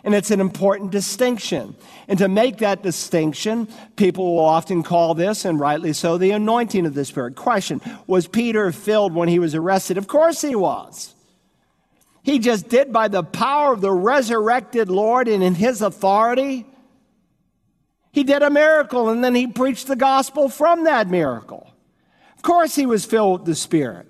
And 0.03 0.13
it's 0.13 0.29
an 0.29 0.39
important 0.39 0.91
distinction. 0.91 1.75
And 2.07 2.19
to 2.19 2.27
make 2.27 2.57
that 2.57 2.83
distinction, 2.83 3.67
people 3.95 4.35
will 4.35 4.45
often 4.45 4.83
call 4.83 5.15
this, 5.15 5.45
and 5.45 5.59
rightly 5.59 5.93
so, 5.93 6.19
the 6.19 6.31
anointing 6.31 6.85
of 6.85 6.93
the 6.93 7.05
Spirit. 7.05 7.35
Question 7.35 7.81
Was 8.05 8.27
Peter 8.27 8.71
filled 8.71 9.15
when 9.15 9.29
he 9.29 9.39
was 9.39 9.55
arrested? 9.55 9.97
Of 9.97 10.07
course 10.07 10.41
he 10.41 10.55
was. 10.55 11.14
He 12.25 12.39
just 12.39 12.69
did 12.69 12.91
by 12.91 13.07
the 13.07 13.21
power 13.21 13.71
of 13.71 13.81
the 13.81 13.91
resurrected 13.91 14.89
Lord 14.89 15.27
and 15.27 15.43
in 15.43 15.53
his 15.53 15.83
authority. 15.83 16.65
He 18.11 18.23
did 18.23 18.41
a 18.41 18.49
miracle 18.49 19.09
and 19.09 19.23
then 19.23 19.35
he 19.35 19.45
preached 19.45 19.85
the 19.85 19.95
gospel 19.95 20.49
from 20.49 20.85
that 20.85 21.07
miracle. 21.07 21.71
Of 22.35 22.41
course, 22.41 22.73
he 22.73 22.87
was 22.87 23.05
filled 23.05 23.41
with 23.41 23.45
the 23.45 23.53
Spirit. 23.53 24.07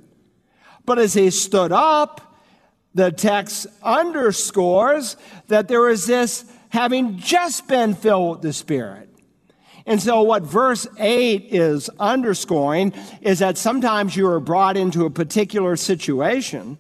But 0.86 0.98
as 0.98 1.14
he 1.14 1.30
stood 1.30 1.74
up, 1.74 2.40
the 2.94 3.12
text 3.12 3.68
underscores 3.84 5.18
that 5.50 5.68
there 5.68 5.90
is 5.90 6.06
this 6.06 6.46
having 6.70 7.18
just 7.18 7.68
been 7.68 7.96
filled 7.96 8.38
with 8.38 8.42
the 8.44 8.54
Spirit. 8.54 9.10
And 9.86 10.02
so, 10.02 10.22
what 10.22 10.44
verse 10.44 10.88
8 10.98 11.48
is 11.50 11.90
underscoring 12.00 12.94
is 13.20 13.40
that 13.40 13.58
sometimes 13.58 14.16
you 14.16 14.26
are 14.28 14.40
brought 14.40 14.78
into 14.78 15.04
a 15.04 15.10
particular 15.10 15.76
situation. 15.76 16.78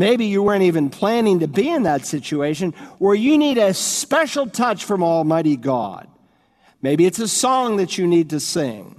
Maybe 0.00 0.24
you 0.24 0.42
weren't 0.42 0.62
even 0.62 0.88
planning 0.88 1.40
to 1.40 1.46
be 1.46 1.68
in 1.68 1.82
that 1.82 2.06
situation 2.06 2.72
where 2.96 3.14
you 3.14 3.36
need 3.36 3.58
a 3.58 3.74
special 3.74 4.46
touch 4.46 4.86
from 4.86 5.02
Almighty 5.02 5.58
God. 5.58 6.08
Maybe 6.80 7.04
it's 7.04 7.18
a 7.18 7.28
song 7.28 7.76
that 7.76 7.98
you 7.98 8.06
need 8.06 8.30
to 8.30 8.40
sing. 8.40 8.98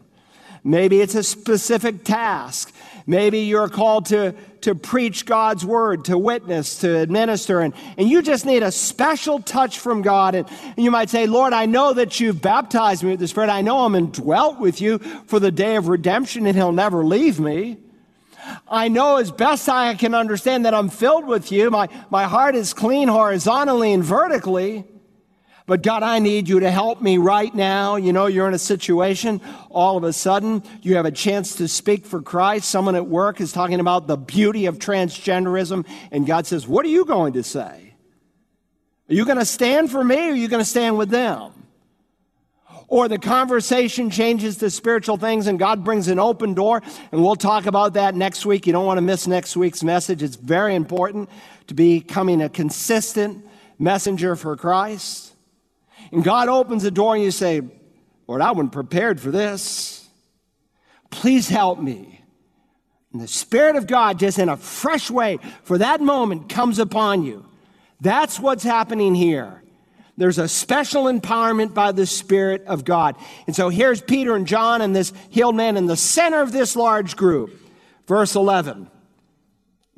Maybe 0.63 1.01
it's 1.01 1.15
a 1.15 1.23
specific 1.23 2.03
task. 2.03 2.71
Maybe 3.07 3.39
you're 3.39 3.67
called 3.67 4.05
to, 4.09 4.35
to 4.61 4.75
preach 4.75 5.25
God's 5.25 5.65
word, 5.65 6.05
to 6.05 6.19
witness, 6.19 6.77
to 6.81 6.99
administer, 6.99 7.61
and, 7.61 7.73
and 7.97 8.07
you 8.07 8.21
just 8.21 8.45
need 8.45 8.61
a 8.61 8.71
special 8.71 9.39
touch 9.39 9.79
from 9.79 10.03
God. 10.03 10.35
And, 10.35 10.47
and 10.47 10.85
you 10.85 10.91
might 10.91 11.09
say, 11.09 11.25
Lord, 11.25 11.51
I 11.51 11.65
know 11.65 11.93
that 11.93 12.19
you've 12.19 12.43
baptized 12.43 13.01
me 13.03 13.09
with 13.09 13.21
the 13.21 13.27
Spirit. 13.27 13.49
I 13.49 13.61
know 13.61 13.85
I'm 13.85 13.95
indwelt 13.95 14.59
with 14.59 14.79
you 14.79 14.99
for 15.25 15.39
the 15.39 15.49
day 15.49 15.77
of 15.77 15.87
redemption, 15.87 16.45
and 16.45 16.55
He'll 16.55 16.71
never 16.71 17.03
leave 17.03 17.39
me. 17.39 17.79
I 18.67 18.87
know 18.87 19.17
as 19.17 19.31
best 19.31 19.69
I 19.69 19.93
can 19.95 20.13
understand 20.13 20.65
that 20.65 20.73
I'm 20.73 20.89
filled 20.89 21.27
with 21.27 21.51
you. 21.51 21.69
My, 21.69 21.89
my 22.09 22.25
heart 22.25 22.55
is 22.55 22.73
clean 22.73 23.07
horizontally 23.07 23.93
and 23.93 24.03
vertically. 24.03 24.85
But 25.67 25.83
God, 25.83 26.03
I 26.03 26.19
need 26.19 26.49
you 26.49 26.59
to 26.59 26.71
help 26.71 27.01
me 27.01 27.17
right 27.17 27.53
now. 27.53 27.95
You 27.95 28.11
know, 28.11 28.25
you're 28.25 28.47
in 28.47 28.53
a 28.53 28.59
situation, 28.59 29.39
all 29.69 29.95
of 29.95 30.03
a 30.03 30.11
sudden, 30.11 30.63
you 30.81 30.95
have 30.95 31.05
a 31.05 31.11
chance 31.11 31.55
to 31.55 31.67
speak 31.67 32.05
for 32.05 32.21
Christ. 32.21 32.69
Someone 32.69 32.95
at 32.95 33.07
work 33.07 33.39
is 33.39 33.51
talking 33.53 33.79
about 33.79 34.07
the 34.07 34.17
beauty 34.17 34.65
of 34.65 34.79
transgenderism, 34.79 35.87
and 36.11 36.25
God 36.25 36.47
says, 36.47 36.67
What 36.67 36.85
are 36.85 36.89
you 36.89 37.05
going 37.05 37.33
to 37.33 37.43
say? 37.43 37.93
Are 39.09 39.13
you 39.13 39.25
going 39.25 39.37
to 39.37 39.45
stand 39.45 39.91
for 39.91 40.03
me 40.03 40.29
or 40.29 40.31
are 40.31 40.35
you 40.35 40.47
going 40.47 40.63
to 40.63 40.69
stand 40.69 40.97
with 40.97 41.09
them? 41.09 41.60
Or 42.91 43.07
the 43.07 43.17
conversation 43.17 44.09
changes 44.09 44.57
to 44.57 44.69
spiritual 44.69 45.15
things 45.15 45.47
and 45.47 45.57
God 45.57 45.85
brings 45.85 46.09
an 46.09 46.19
open 46.19 46.53
door, 46.53 46.81
and 47.13 47.23
we'll 47.23 47.37
talk 47.37 47.65
about 47.65 47.93
that 47.93 48.15
next 48.15 48.45
week. 48.45 48.67
You 48.67 48.73
don't 48.73 48.85
want 48.85 48.97
to 48.97 49.01
miss 49.01 49.27
next 49.27 49.55
week's 49.55 49.81
message. 49.81 50.21
It's 50.21 50.35
very 50.35 50.75
important 50.75 51.29
to 51.67 51.73
becoming 51.73 52.41
a 52.41 52.49
consistent 52.49 53.45
messenger 53.79 54.35
for 54.35 54.57
Christ. 54.57 55.33
And 56.11 56.21
God 56.21 56.49
opens 56.49 56.83
the 56.83 56.91
door 56.91 57.15
and 57.15 57.23
you 57.23 57.31
say, 57.31 57.61
Lord, 58.27 58.41
I 58.41 58.51
wasn't 58.51 58.73
prepared 58.73 59.21
for 59.21 59.31
this. 59.31 60.05
Please 61.11 61.47
help 61.47 61.79
me. 61.79 62.21
And 63.13 63.21
the 63.21 63.27
Spirit 63.29 63.77
of 63.77 63.87
God, 63.87 64.19
just 64.19 64.37
in 64.37 64.49
a 64.49 64.57
fresh 64.57 65.09
way, 65.09 65.39
for 65.63 65.77
that 65.77 66.01
moment, 66.01 66.49
comes 66.49 66.77
upon 66.77 67.23
you. 67.23 67.45
That's 68.01 68.37
what's 68.37 68.65
happening 68.65 69.15
here. 69.15 69.60
There's 70.17 70.37
a 70.37 70.47
special 70.47 71.05
empowerment 71.05 71.73
by 71.73 71.91
the 71.91 72.05
Spirit 72.05 72.65
of 72.65 72.85
God. 72.85 73.15
And 73.47 73.55
so 73.55 73.69
here's 73.69 74.01
Peter 74.01 74.35
and 74.35 74.45
John 74.45 74.81
and 74.81 74.95
this 74.95 75.13
healed 75.29 75.55
man 75.55 75.77
in 75.77 75.85
the 75.85 75.95
center 75.95 76.41
of 76.41 76.51
this 76.51 76.75
large 76.75 77.15
group. 77.15 77.59
Verse 78.07 78.35
11. 78.35 78.89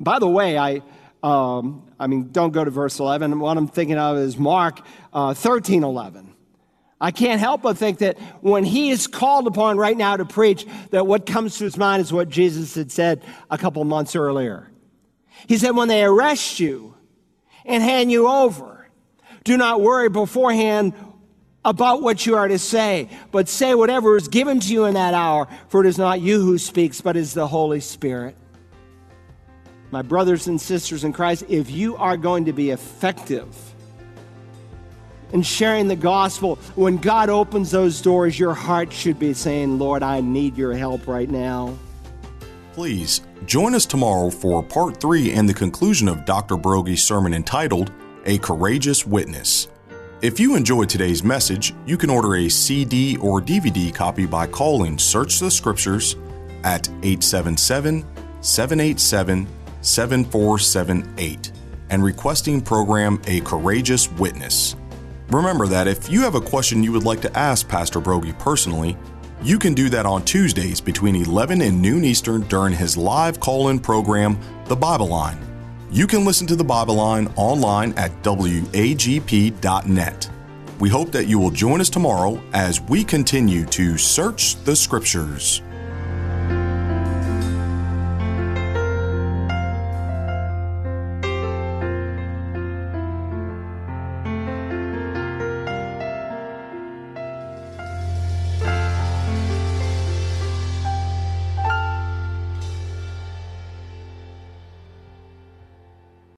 By 0.00 0.18
the 0.18 0.28
way, 0.28 0.56
I, 0.58 0.82
um, 1.22 1.90
I 1.98 2.06
mean, 2.06 2.30
don't 2.30 2.52
go 2.52 2.64
to 2.64 2.70
verse 2.70 2.98
11. 2.98 3.38
What 3.38 3.56
I'm 3.56 3.68
thinking 3.68 3.98
of 3.98 4.16
is 4.18 4.36
Mark 4.36 4.80
uh, 5.12 5.34
13 5.34 5.82
11. 5.82 6.34
I 7.00 7.10
can't 7.10 7.40
help 7.40 7.62
but 7.62 7.76
think 7.76 7.98
that 7.98 8.18
when 8.40 8.64
he 8.64 8.90
is 8.90 9.06
called 9.06 9.46
upon 9.46 9.76
right 9.76 9.96
now 9.96 10.16
to 10.16 10.24
preach, 10.24 10.64
that 10.90 11.06
what 11.06 11.26
comes 11.26 11.58
to 11.58 11.64
his 11.64 11.76
mind 11.76 12.00
is 12.00 12.12
what 12.12 12.28
Jesus 12.28 12.74
had 12.74 12.90
said 12.90 13.22
a 13.50 13.58
couple 13.58 13.84
months 13.84 14.16
earlier. 14.16 14.70
He 15.46 15.58
said, 15.58 15.72
When 15.72 15.88
they 15.88 16.02
arrest 16.02 16.60
you 16.60 16.94
and 17.66 17.82
hand 17.82 18.10
you 18.10 18.28
over, 18.28 18.73
do 19.44 19.56
not 19.56 19.80
worry 19.80 20.08
beforehand 20.08 20.94
about 21.64 22.02
what 22.02 22.26
you 22.26 22.36
are 22.36 22.48
to 22.48 22.58
say, 22.58 23.08
but 23.30 23.48
say 23.48 23.74
whatever 23.74 24.16
is 24.16 24.28
given 24.28 24.60
to 24.60 24.72
you 24.72 24.84
in 24.84 24.94
that 24.94 25.14
hour, 25.14 25.48
for 25.68 25.84
it 25.84 25.86
is 25.86 25.96
not 25.96 26.20
you 26.20 26.40
who 26.40 26.58
speaks, 26.58 27.00
but 27.00 27.16
is 27.16 27.32
the 27.32 27.46
Holy 27.46 27.80
Spirit 27.80 28.36
my 29.94 30.02
brothers 30.02 30.48
and 30.48 30.60
sisters 30.60 31.04
in 31.04 31.12
Christ, 31.12 31.44
if 31.48 31.70
you 31.70 31.96
are 31.96 32.16
going 32.16 32.46
to 32.46 32.52
be 32.52 32.70
effective 32.70 33.56
in 35.32 35.40
sharing 35.40 35.86
the 35.86 35.94
gospel, 35.94 36.56
when 36.74 36.96
God 36.96 37.30
opens 37.30 37.70
those 37.70 38.02
doors, 38.02 38.36
your 38.36 38.54
heart 38.54 38.92
should 38.92 39.20
be 39.20 39.32
saying, 39.34 39.78
Lord, 39.78 40.02
I 40.02 40.20
need 40.20 40.56
your 40.56 40.74
help 40.74 41.06
right 41.06 41.30
now. 41.30 41.78
Please 42.72 43.20
join 43.46 43.72
us 43.72 43.86
tomorrow 43.86 44.30
for 44.30 44.64
part 44.64 45.00
three 45.00 45.30
and 45.30 45.48
the 45.48 45.54
conclusion 45.54 46.08
of 46.08 46.24
Dr. 46.24 46.56
Broggi's 46.56 47.04
sermon 47.04 47.32
entitled 47.32 47.92
A 48.26 48.38
Courageous 48.38 49.06
Witness. 49.06 49.68
If 50.22 50.40
you 50.40 50.56
enjoyed 50.56 50.88
today's 50.88 51.22
message, 51.22 51.74
you 51.84 51.98
can 51.98 52.08
order 52.08 52.36
a 52.36 52.48
CD 52.48 53.18
or 53.18 53.42
DVD 53.42 53.94
copy 53.94 54.24
by 54.24 54.46
calling 54.46 54.98
Search 54.98 55.38
the 55.38 55.50
Scriptures 55.50 56.16
at 56.62 56.88
877 56.88 58.06
787 58.40 59.46
7478 59.82 61.52
and 61.90 62.02
requesting 62.02 62.62
program 62.62 63.20
A 63.26 63.40
Courageous 63.42 64.10
Witness. 64.12 64.76
Remember 65.28 65.66
that 65.66 65.86
if 65.86 66.10
you 66.10 66.22
have 66.22 66.34
a 66.34 66.40
question 66.40 66.82
you 66.82 66.92
would 66.92 67.04
like 67.04 67.20
to 67.20 67.38
ask 67.38 67.68
Pastor 67.68 68.00
Broggi 68.00 68.38
personally, 68.38 68.96
you 69.42 69.58
can 69.58 69.74
do 69.74 69.90
that 69.90 70.06
on 70.06 70.24
Tuesdays 70.24 70.80
between 70.80 71.16
11 71.16 71.60
and 71.60 71.82
noon 71.82 72.04
Eastern 72.04 72.40
during 72.42 72.72
his 72.72 72.96
live 72.96 73.38
call 73.38 73.68
in 73.68 73.78
program, 73.78 74.38
The 74.64 74.76
Bible 74.76 75.08
Line. 75.08 75.53
You 75.90 76.06
can 76.06 76.24
listen 76.24 76.46
to 76.48 76.56
The 76.56 76.64
Bible 76.64 76.96
Line 76.96 77.28
online 77.36 77.92
at 77.96 78.10
wagp.net. 78.22 79.50
We 80.80 80.88
hope 80.88 81.12
that 81.12 81.26
you 81.26 81.38
will 81.38 81.50
join 81.50 81.80
us 81.80 81.88
tomorrow 81.88 82.42
as 82.52 82.80
we 82.80 83.04
continue 83.04 83.64
to 83.66 83.96
search 83.96 84.56
the 84.64 84.74
Scriptures. 84.74 85.62